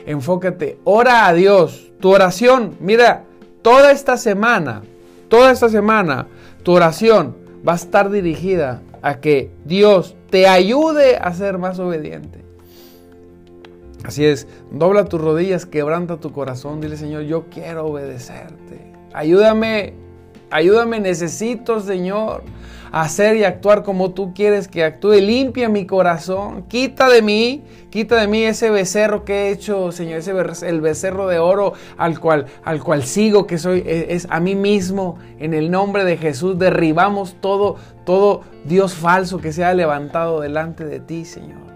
Enfócate, 0.06 0.80
ora 0.84 1.28
a 1.28 1.34
Dios, 1.34 1.92
tu 2.00 2.10
oración, 2.10 2.76
mira, 2.80 3.24
toda 3.62 3.92
esta 3.92 4.18
semana, 4.18 4.82
toda 5.30 5.52
esta 5.52 5.70
semana 5.70 6.28
tu 6.64 6.74
oración 6.74 7.36
va 7.68 7.74
a 7.74 7.76
estar 7.76 8.10
dirigida 8.10 8.82
a 9.02 9.20
que 9.20 9.52
Dios 9.66 10.16
te 10.30 10.48
ayude 10.48 11.18
a 11.18 11.34
ser 11.34 11.58
más 11.58 11.80
obediente. 11.80 12.40
Así 14.04 14.26
es, 14.26 14.48
dobla 14.72 15.06
tus 15.06 15.22
rodillas, 15.22 15.66
quebranta 15.66 16.18
tu 16.18 16.32
corazón, 16.32 16.82
dile 16.82 16.98
Señor, 16.98 17.24
yo 17.24 17.46
quiero 17.52 17.86
obedecerte. 17.86 18.92
Ayúdame, 19.14 19.94
ayúdame, 20.50 21.00
necesito 21.00 21.80
Señor 21.80 22.44
hacer 22.92 23.38
y 23.38 23.44
actuar 23.44 23.84
como 23.84 24.12
tú 24.12 24.34
quieres 24.34 24.68
que 24.68 24.84
actúe. 24.84 25.14
Limpia 25.14 25.70
mi 25.70 25.86
corazón, 25.86 26.64
quita 26.64 27.10
de 27.10 27.22
mí, 27.22 27.64
quita 27.90 28.18
de 28.18 28.28
mí 28.28 28.44
ese 28.44 28.70
becerro 28.70 29.26
que 29.26 29.48
he 29.48 29.52
hecho, 29.52 29.92
Señor, 29.92 30.20
ese 30.20 30.34
el 30.68 30.82
becerro 30.82 31.28
de 31.28 31.40
oro 31.40 31.74
al 31.98 32.20
cual, 32.20 32.48
al 32.64 32.84
cual 32.84 33.04
sigo, 33.04 33.48
que 33.48 33.58
soy, 33.58 33.84
e, 33.86 34.08
es, 34.14 34.28
a 34.30 34.40
mí 34.40 34.56
mismo. 34.56 35.18
En 35.40 35.54
el 35.54 35.72
nombre 35.72 36.04
de 36.04 36.18
Jesús 36.18 36.60
derribamos 36.60 37.36
todo, 37.42 37.78
todo 38.06 38.42
Dios 38.66 38.94
falso 38.94 39.40
que 39.40 39.54
se 39.54 39.64
ha 39.64 39.74
levantado 39.74 40.42
delante 40.42 40.86
de 40.86 41.00
ti, 41.00 41.26
Señor. 41.26 41.71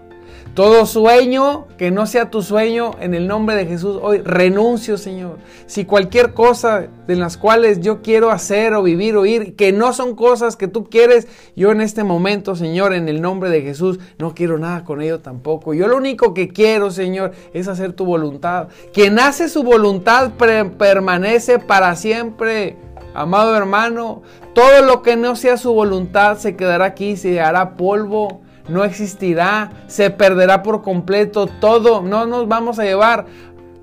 Todo 0.56 0.86
sueño 0.86 1.66
que 1.76 1.90
no 1.90 2.06
sea 2.06 2.30
tu 2.30 2.40
sueño, 2.40 2.92
en 2.98 3.12
el 3.12 3.28
nombre 3.28 3.54
de 3.54 3.66
Jesús, 3.66 3.98
hoy 4.00 4.22
renuncio, 4.22 4.96
Señor. 4.96 5.36
Si 5.66 5.84
cualquier 5.84 6.32
cosa 6.32 6.86
de 7.06 7.14
las 7.14 7.36
cuales 7.36 7.82
yo 7.82 8.00
quiero 8.00 8.30
hacer 8.30 8.72
o 8.72 8.82
vivir 8.82 9.18
o 9.18 9.26
ir, 9.26 9.54
que 9.54 9.72
no 9.72 9.92
son 9.92 10.16
cosas 10.16 10.56
que 10.56 10.66
tú 10.66 10.88
quieres, 10.88 11.28
yo 11.56 11.72
en 11.72 11.82
este 11.82 12.04
momento, 12.04 12.56
Señor, 12.56 12.94
en 12.94 13.06
el 13.10 13.20
nombre 13.20 13.50
de 13.50 13.60
Jesús, 13.60 13.98
no 14.16 14.34
quiero 14.34 14.56
nada 14.56 14.82
con 14.82 15.02
ello 15.02 15.20
tampoco. 15.20 15.74
Yo 15.74 15.88
lo 15.88 15.98
único 15.98 16.32
que 16.32 16.48
quiero, 16.48 16.90
Señor, 16.90 17.32
es 17.52 17.68
hacer 17.68 17.92
tu 17.92 18.06
voluntad. 18.06 18.68
Quien 18.94 19.18
hace 19.18 19.50
su 19.50 19.62
voluntad 19.62 20.30
permanece 20.78 21.58
para 21.58 21.94
siempre. 21.96 22.78
Amado 23.12 23.54
hermano, 23.54 24.22
todo 24.54 24.80
lo 24.80 25.02
que 25.02 25.16
no 25.16 25.36
sea 25.36 25.58
su 25.58 25.74
voluntad 25.74 26.38
se 26.38 26.56
quedará 26.56 26.86
aquí, 26.86 27.18
se 27.18 27.42
hará 27.42 27.76
polvo 27.76 28.40
no 28.68 28.84
existirá, 28.84 29.70
se 29.86 30.10
perderá 30.10 30.62
por 30.62 30.82
completo 30.82 31.46
todo, 31.46 32.02
no 32.02 32.26
nos 32.26 32.48
vamos 32.48 32.78
a 32.78 32.84
llevar 32.84 33.26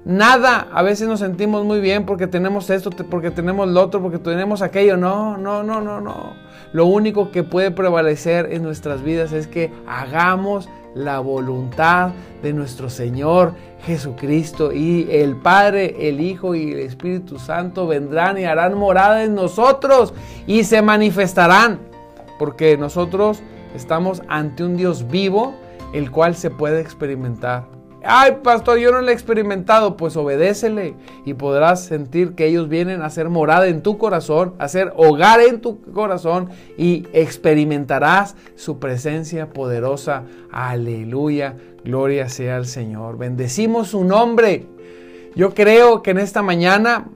nada. 0.06 0.67
A 0.74 0.82
veces 0.82 1.08
nos 1.08 1.19
sentimos 1.19 1.65
muy 1.65 1.80
bien 1.80 2.06
porque 2.06 2.28
tenemos 2.28 2.69
esto, 2.69 2.89
porque 3.10 3.32
tenemos 3.32 3.67
lo 3.67 3.82
otro, 3.82 4.02
porque 4.02 4.19
tenemos 4.19 4.62
aquello. 4.62 4.98
No, 4.98 5.38
no, 5.38 5.63
no, 5.63 5.82
no, 5.82 6.02
no. 6.02 6.34
Lo 6.74 6.86
único 6.86 7.32
que 7.32 7.43
puede 7.43 7.72
prevalecer 7.72 8.52
en 8.52 8.63
nuestras 8.63 9.04
vidas 9.04 9.32
es 9.32 9.48
que 9.48 9.72
hagamos 9.88 10.67
la 10.96 11.19
voluntad 11.19 12.12
de 12.41 12.54
nuestro 12.54 12.89
Señor 12.89 13.54
Jesucristo 13.86 14.72
y 14.72 15.08
el 15.10 15.36
Padre, 15.36 16.10
el 16.10 16.22
Hijo 16.22 16.56
y 16.56 16.72
el 16.72 16.80
Espíritu 16.80 17.39
Santo 17.39 17.88
vendrán 17.88 18.38
y 18.38 18.46
harán 18.46 18.78
morada 18.78 19.24
en 19.24 19.34
nosotros 19.36 20.13
y 20.46 20.63
se 20.63 20.82
manifestarán 20.82 21.80
porque 22.38 22.78
nosotros 22.78 23.41
Estamos 23.75 24.21
ante 24.27 24.63
un 24.63 24.77
Dios 24.77 25.07
vivo, 25.09 25.53
el 25.93 26.12
cual 26.12 26.36
se 26.36 26.49
puede 26.49 26.81
experimentar. 26.81 27.65
Ay, 28.05 28.39
pastor, 28.43 28.79
yo 28.79 28.91
no 28.91 29.01
lo 29.01 29.09
he 29.09 29.13
experimentado. 29.13 29.95
Pues 29.95 30.17
obedécele 30.17 30.95
y 31.25 31.36
podrás 31.36 31.86
sentir 31.86 32.33
que 32.33 32.47
ellos 32.47 32.67
vienen 32.67 33.01
a 33.01 33.09
ser 33.09 33.29
morada 33.29 33.67
en 33.67 33.81
tu 33.81 33.97
corazón, 33.97 34.55
a 34.59 34.67
ser 34.67 34.91
hogar 34.97 35.39
en 35.39 35.62
tu 35.62 35.81
corazón 35.93 36.49
y 36.77 37.07
experimentarás 37.13 38.36
su 38.55 38.77
presencia 38.79 39.51
poderosa. 39.51 40.23
Aleluya, 40.51 41.55
gloria 41.86 42.27
sea 42.27 42.57
al 42.57 42.65
Señor. 42.65 43.17
Bendecimos 43.17 43.89
su 43.89 44.03
nombre. 44.03 44.65
Yo 45.36 45.53
creo 45.53 46.03
que 46.03 46.12
en 46.12 46.17
esta 46.17 46.41
mañana 46.41 47.07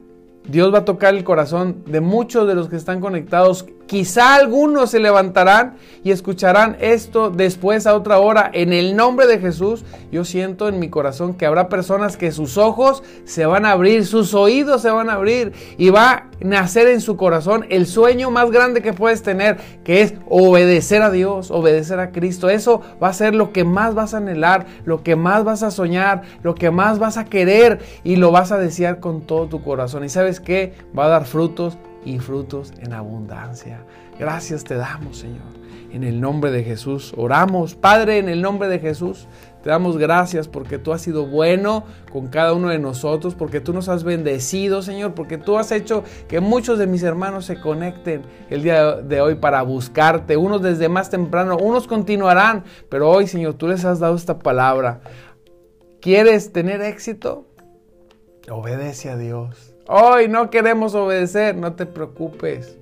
Dios 0.47 0.73
va 0.73 0.79
a 0.79 0.85
tocar 0.85 1.13
el 1.13 1.25
corazón 1.25 1.83
de 1.85 1.99
muchos 1.99 2.47
de 2.47 2.55
los 2.55 2.69
que 2.69 2.77
están 2.77 3.01
conectados 3.01 3.65
Quizá 3.87 4.35
algunos 4.35 4.91
se 4.91 4.99
levantarán 4.99 5.77
y 6.03 6.11
escucharán 6.11 6.75
esto 6.81 7.29
después 7.29 7.87
a 7.87 7.95
otra 7.95 8.19
hora. 8.19 8.49
En 8.53 8.73
el 8.73 8.97
nombre 8.97 9.27
de 9.27 9.39
Jesús, 9.39 9.85
yo 10.11 10.25
siento 10.25 10.67
en 10.67 10.79
mi 10.79 10.89
corazón 10.89 11.35
que 11.35 11.45
habrá 11.45 11.69
personas 11.69 12.17
que 12.17 12.33
sus 12.33 12.57
ojos 12.57 13.01
se 13.23 13.45
van 13.45 13.65
a 13.65 13.71
abrir, 13.71 14.05
sus 14.05 14.33
oídos 14.33 14.81
se 14.81 14.89
van 14.89 15.09
a 15.09 15.13
abrir 15.13 15.53
y 15.77 15.89
va 15.89 16.11
a 16.11 16.23
nacer 16.41 16.87
en 16.87 16.99
su 16.99 17.15
corazón 17.15 17.65
el 17.69 17.87
sueño 17.87 18.29
más 18.29 18.51
grande 18.51 18.81
que 18.81 18.91
puedes 18.91 19.23
tener, 19.23 19.57
que 19.85 20.01
es 20.01 20.15
obedecer 20.27 21.01
a 21.01 21.09
Dios, 21.09 21.49
obedecer 21.49 21.99
a 22.01 22.11
Cristo. 22.11 22.49
Eso 22.49 22.81
va 23.01 23.07
a 23.07 23.13
ser 23.13 23.35
lo 23.35 23.53
que 23.53 23.63
más 23.63 23.95
vas 23.95 24.13
a 24.13 24.17
anhelar, 24.17 24.65
lo 24.83 25.01
que 25.01 25.15
más 25.15 25.45
vas 25.45 25.63
a 25.63 25.71
soñar, 25.71 26.23
lo 26.43 26.55
que 26.55 26.71
más 26.71 26.99
vas 26.99 27.17
a 27.17 27.23
querer 27.23 27.79
y 28.03 28.17
lo 28.17 28.31
vas 28.31 28.51
a 28.51 28.57
desear 28.57 28.99
con 28.99 29.21
todo 29.21 29.47
tu 29.47 29.63
corazón. 29.63 30.03
Y 30.03 30.09
sabes 30.09 30.41
qué? 30.41 30.73
Va 30.97 31.05
a 31.05 31.09
dar 31.09 31.25
frutos 31.25 31.77
y 32.07 32.19
frutos 32.19 32.71
en 32.79 32.93
abundancia. 32.93 33.83
Gracias 34.17 34.63
te 34.63 34.75
damos, 34.75 35.17
Señor. 35.17 35.57
En 35.91 36.03
el 36.03 36.21
nombre 36.21 36.51
de 36.51 36.63
Jesús 36.63 37.13
oramos. 37.17 37.75
Padre, 37.75 38.17
en 38.19 38.29
el 38.29 38.41
nombre 38.41 38.69
de 38.69 38.79
Jesús, 38.79 39.27
te 39.61 39.69
damos 39.69 39.97
gracias 39.97 40.47
porque 40.47 40.79
tú 40.79 40.93
has 40.93 41.01
sido 41.01 41.27
bueno 41.27 41.83
con 42.11 42.27
cada 42.27 42.53
uno 42.53 42.69
de 42.69 42.79
nosotros, 42.79 43.35
porque 43.35 43.59
tú 43.59 43.73
nos 43.73 43.89
has 43.89 44.05
bendecido, 44.05 44.81
Señor, 44.81 45.15
porque 45.15 45.37
tú 45.37 45.57
has 45.57 45.71
hecho 45.73 46.03
que 46.29 46.39
muchos 46.39 46.79
de 46.79 46.87
mis 46.87 47.03
hermanos 47.03 47.45
se 47.45 47.59
conecten 47.59 48.21
el 48.49 48.63
día 48.63 48.95
de 48.95 49.19
hoy 49.19 49.35
para 49.35 49.61
buscarte. 49.63 50.37
Unos 50.37 50.61
desde 50.61 50.87
más 50.87 51.09
temprano, 51.09 51.57
unos 51.57 51.87
continuarán, 51.87 52.63
pero 52.89 53.09
hoy, 53.09 53.27
Señor, 53.27 53.55
tú 53.55 53.67
les 53.67 53.83
has 53.83 53.99
dado 53.99 54.15
esta 54.15 54.39
palabra. 54.39 55.01
¿Quieres 55.99 56.53
tener 56.53 56.81
éxito? 56.81 57.47
Obedece 58.49 59.09
a 59.09 59.17
Dios. 59.17 59.76
Hoy 59.89 60.27
no 60.27 60.49
queremos 60.49 60.95
obedecer, 60.95 61.55
no 61.55 61.73
te 61.73 61.85
preocupes. 61.85 62.77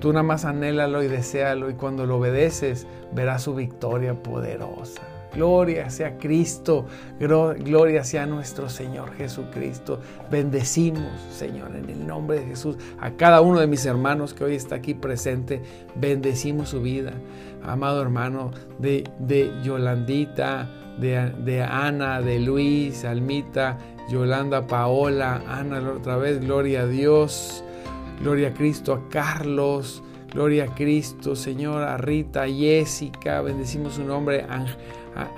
Tú 0.00 0.12
nada 0.12 0.24
más 0.24 0.44
anhélalo 0.44 1.00
y 1.04 1.06
deséalo 1.06 1.70
y 1.70 1.74
cuando 1.74 2.06
lo 2.06 2.16
obedeces 2.16 2.88
verás 3.12 3.42
su 3.42 3.54
victoria 3.54 4.20
poderosa. 4.20 5.00
Gloria 5.32 5.90
sea 5.90 6.18
Cristo, 6.18 6.86
gloria 7.20 8.02
sea 8.02 8.26
nuestro 8.26 8.68
Señor 8.68 9.14
Jesucristo. 9.14 10.00
Bendecimos, 10.28 11.20
Señor, 11.30 11.76
en 11.76 11.88
el 11.88 12.04
nombre 12.04 12.40
de 12.40 12.46
Jesús, 12.46 12.78
a 13.00 13.12
cada 13.12 13.40
uno 13.40 13.60
de 13.60 13.68
mis 13.68 13.86
hermanos 13.86 14.34
que 14.34 14.42
hoy 14.42 14.56
está 14.56 14.74
aquí 14.74 14.94
presente. 14.94 15.62
Bendecimos 15.94 16.70
su 16.70 16.82
vida. 16.82 17.12
Amado 17.62 18.02
hermano 18.02 18.50
de, 18.80 19.08
de 19.20 19.52
Yolandita, 19.62 20.68
de, 20.98 21.30
de 21.44 21.62
Ana, 21.62 22.20
de 22.20 22.40
Luis, 22.40 23.04
Almita, 23.04 23.78
Yolanda, 24.08 24.66
Paola, 24.66 25.42
Ana, 25.48 25.78
otra 25.90 26.16
vez, 26.16 26.40
gloria 26.40 26.82
a 26.82 26.86
Dios, 26.86 27.64
gloria 28.20 28.48
a 28.48 28.54
Cristo, 28.54 28.92
a 28.92 29.08
Carlos, 29.08 30.02
gloria 30.32 30.64
a 30.64 30.74
Cristo, 30.74 31.34
Señora, 31.36 31.96
Rita, 31.96 32.46
Jessica, 32.46 33.40
bendecimos 33.40 33.94
su 33.94 34.04
nombre, 34.04 34.44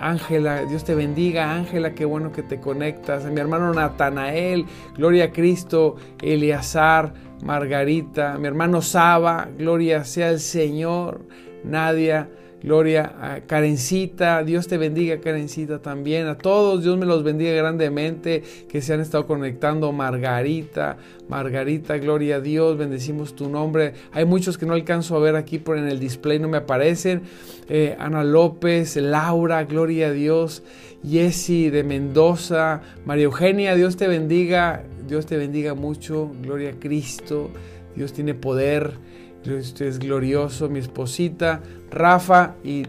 Ángela, 0.01 0.65
Dios 0.65 0.85
te 0.85 0.95
bendiga, 0.95 1.55
Ángela, 1.55 1.95
qué 1.95 2.05
bueno 2.05 2.33
que 2.33 2.43
te 2.43 2.61
conectas, 2.61 3.25
mi 3.27 3.41
hermano 3.41 3.73
Natanael, 3.73 4.67
gloria 4.97 5.27
a 5.27 5.33
Cristo, 5.33 5.97
Eleazar, 6.23 7.13
Margarita, 7.45 8.39
mi 8.39 8.47
hermano 8.47 8.81
Saba, 8.83 9.49
gloria 9.57 10.05
sea 10.05 10.31
el 10.31 10.41
Señor, 10.41 11.21
Nadia, 11.63 12.31
Gloria 12.63 13.15
a 13.21 13.41
Karencita, 13.43 14.43
Dios 14.43 14.67
te 14.67 14.79
bendiga 14.79 15.21
Karencita 15.21 15.79
también, 15.81 16.27
a 16.27 16.39
todos, 16.39 16.83
Dios 16.83 16.97
me 16.97 17.05
los 17.05 17.23
bendiga 17.23 17.53
grandemente 17.53 18.43
que 18.69 18.81
se 18.81 18.95
han 18.95 19.01
estado 19.01 19.27
conectando, 19.27 19.93
Margarita, 19.93 20.97
Margarita, 21.29 21.99
gloria 21.99 22.37
a 22.37 22.41
Dios, 22.41 22.79
bendecimos 22.79 23.37
tu 23.37 23.51
nombre. 23.51 23.93
Hay 24.13 24.25
muchos 24.25 24.57
que 24.57 24.65
no 24.65 24.73
alcanzo 24.73 25.17
a 25.17 25.21
ver 25.21 25.37
aquí 25.37 25.59
por 25.59 25.77
en 25.77 25.87
el 25.87 26.01
display, 26.01 26.39
no 26.39 26.49
me 26.49 26.57
aparecen. 26.57 27.23
Eh, 27.69 27.95
Ana 27.99 28.25
López, 28.25 28.97
Laura, 28.97 29.65
gloria 29.65 30.09
a 30.09 30.13
Dios, 30.13 30.63
Jessy 31.07 31.69
de 31.69 31.85
Mendoza, 31.85 32.81
María 33.05 33.25
Eugenia, 33.25 33.75
Dios 33.75 33.97
te 33.97 34.09
bendiga, 34.09 34.83
Dios 35.07 35.27
te 35.27 35.37
bendiga 35.37 35.75
mucho, 35.75 36.33
gloria 36.43 36.71
a 36.71 36.81
Cristo, 36.81 37.51
Dios 37.95 38.15
tiene 38.15 38.35
poder. 38.35 39.06
Dios 39.47 39.81
es 39.81 39.99
glorioso, 39.99 40.69
mi 40.69 40.81
esposita, 40.81 41.61
Rafa 41.91 42.55
y, 42.65 42.83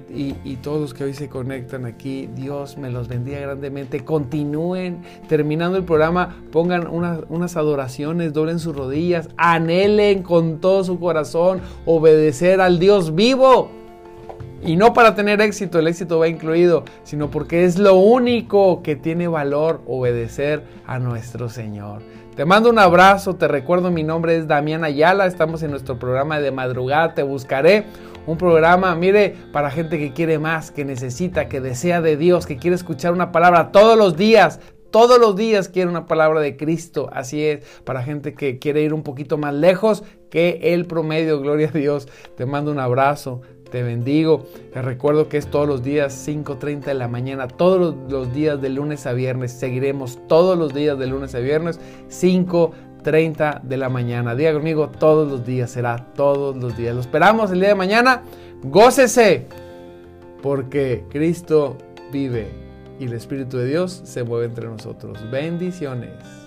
todos 0.64 0.82
los 0.82 0.94
que 0.94 1.04
hoy 1.04 1.14
se 1.14 1.30
conectan 1.30 1.86
aquí. 1.86 2.28
Dios 2.36 2.78
me 2.78 2.90
los 2.90 3.08
bendiga 3.08 3.40
grandemente. 3.40 4.04
Continúen 4.04 5.04
terminando 5.30 5.78
el 5.78 5.84
programa, 5.84 6.36
pongan 6.52 6.88
unas 6.88 7.58
adoraciones, 7.58 8.34
doblen 8.34 8.60
sus 8.60 8.76
rodillas, 8.76 9.30
anhelen 9.38 10.24
con 10.24 10.60
todo 10.60 10.84
su 10.84 11.00
corazón 11.00 11.62
obedecer 11.86 12.60
al 12.60 12.80
Dios 12.80 13.14
vivo. 13.14 13.70
Y 14.64 14.76
no 14.76 14.94
para 14.94 15.14
tener 15.14 15.40
éxito, 15.42 15.78
el 15.78 15.88
éxito 15.88 16.18
va 16.18 16.28
incluido, 16.28 16.84
sino 17.04 17.30
porque 17.30 17.64
es 17.64 17.78
lo 17.78 17.96
único 17.96 18.82
que 18.82 18.96
tiene 18.96 19.28
valor 19.28 19.82
obedecer 19.86 20.64
a 20.88 20.98
nuestro 20.98 21.48
Señor. 21.48 22.02
Te 22.38 22.46
mando 22.46 22.70
un 22.70 22.78
abrazo, 22.78 23.36
te 23.36 23.48
recuerdo 23.48 23.90
mi 23.90 24.04
nombre 24.04 24.38
es 24.38 24.48
Damián 24.48 24.84
Ayala, 24.84 25.26
estamos 25.26 25.64
en 25.64 25.72
nuestro 25.72 25.98
programa 25.98 26.40
de 26.40 26.52
madrugada, 26.52 27.16
te 27.16 27.24
buscaré. 27.24 27.86
Un 28.28 28.38
programa, 28.38 28.94
mire, 28.94 29.36
para 29.52 29.72
gente 29.72 29.98
que 29.98 30.14
quiere 30.14 30.38
más, 30.38 30.70
que 30.70 30.86
necesita, 30.86 31.50
que 31.50 31.62
desea 31.62 32.00
de 32.00 32.16
Dios, 32.16 32.46
que 32.46 32.58
quiere 32.58 32.76
escuchar 32.76 33.12
una 33.12 33.32
palabra 33.32 33.72
todos 33.72 33.98
los 33.98 34.18
días, 34.18 34.60
todos 34.92 35.20
los 35.20 35.36
días 35.36 35.68
quiere 35.68 35.90
una 35.90 36.06
palabra 36.06 36.40
de 36.40 36.58
Cristo. 36.58 37.10
Así 37.12 37.44
es, 37.44 37.66
para 37.84 38.04
gente 38.04 38.36
que 38.36 38.60
quiere 38.60 38.84
ir 38.84 38.94
un 38.94 39.02
poquito 39.02 39.40
más 39.40 39.56
lejos 39.56 40.04
que 40.30 40.60
el 40.62 40.86
promedio. 40.86 41.42
Gloria 41.42 41.70
a 41.70 41.78
Dios. 41.78 42.08
Te 42.36 42.46
mando 42.46 42.72
un 42.72 42.80
abrazo 42.80 43.42
te 43.70 43.84
bendigo. 43.84 44.46
Te 44.74 44.82
recuerdo 44.82 45.30
que 45.30 45.38
es 45.38 45.48
todos 45.48 45.68
los 45.68 45.84
días 45.84 46.28
5.30 46.28 46.86
de 46.86 46.94
la 46.94 47.08
mañana, 47.08 47.48
todos 47.48 47.96
los 48.10 48.34
días 48.34 48.62
de 48.62 48.70
lunes 48.70 49.06
a 49.06 49.14
viernes. 49.14 49.52
Seguiremos 49.52 50.20
todos 50.28 50.58
los 50.58 50.74
días 50.74 50.98
de 50.98 51.08
lunes 51.08 51.36
a 51.36 51.40
viernes 51.40 51.80
5.30 52.10 53.62
de 53.62 53.78
la 53.78 53.90
mañana. 53.90 54.36
Diga 54.36 54.54
conmigo, 54.54 54.90
todos 54.90 55.30
los 55.30 55.46
días, 55.46 55.72
será 55.72 55.98
todos 56.16 56.56
los 56.58 56.78
días. 56.78 56.96
Lo 56.96 57.02
esperamos 57.02 57.52
el 57.52 57.60
día 57.60 57.70
de 57.70 57.76
mañana. 57.76 58.24
Gócese, 58.64 59.46
porque 60.42 61.04
Cristo 61.10 61.78
vive 62.12 62.48
y 63.00 63.06
el 63.06 63.14
Espíritu 63.14 63.58
de 63.58 63.68
Dios 63.68 64.02
se 64.04 64.24
mueve 64.24 64.46
entre 64.46 64.68
nosotros. 64.68 65.20
Bendiciones. 65.30 66.47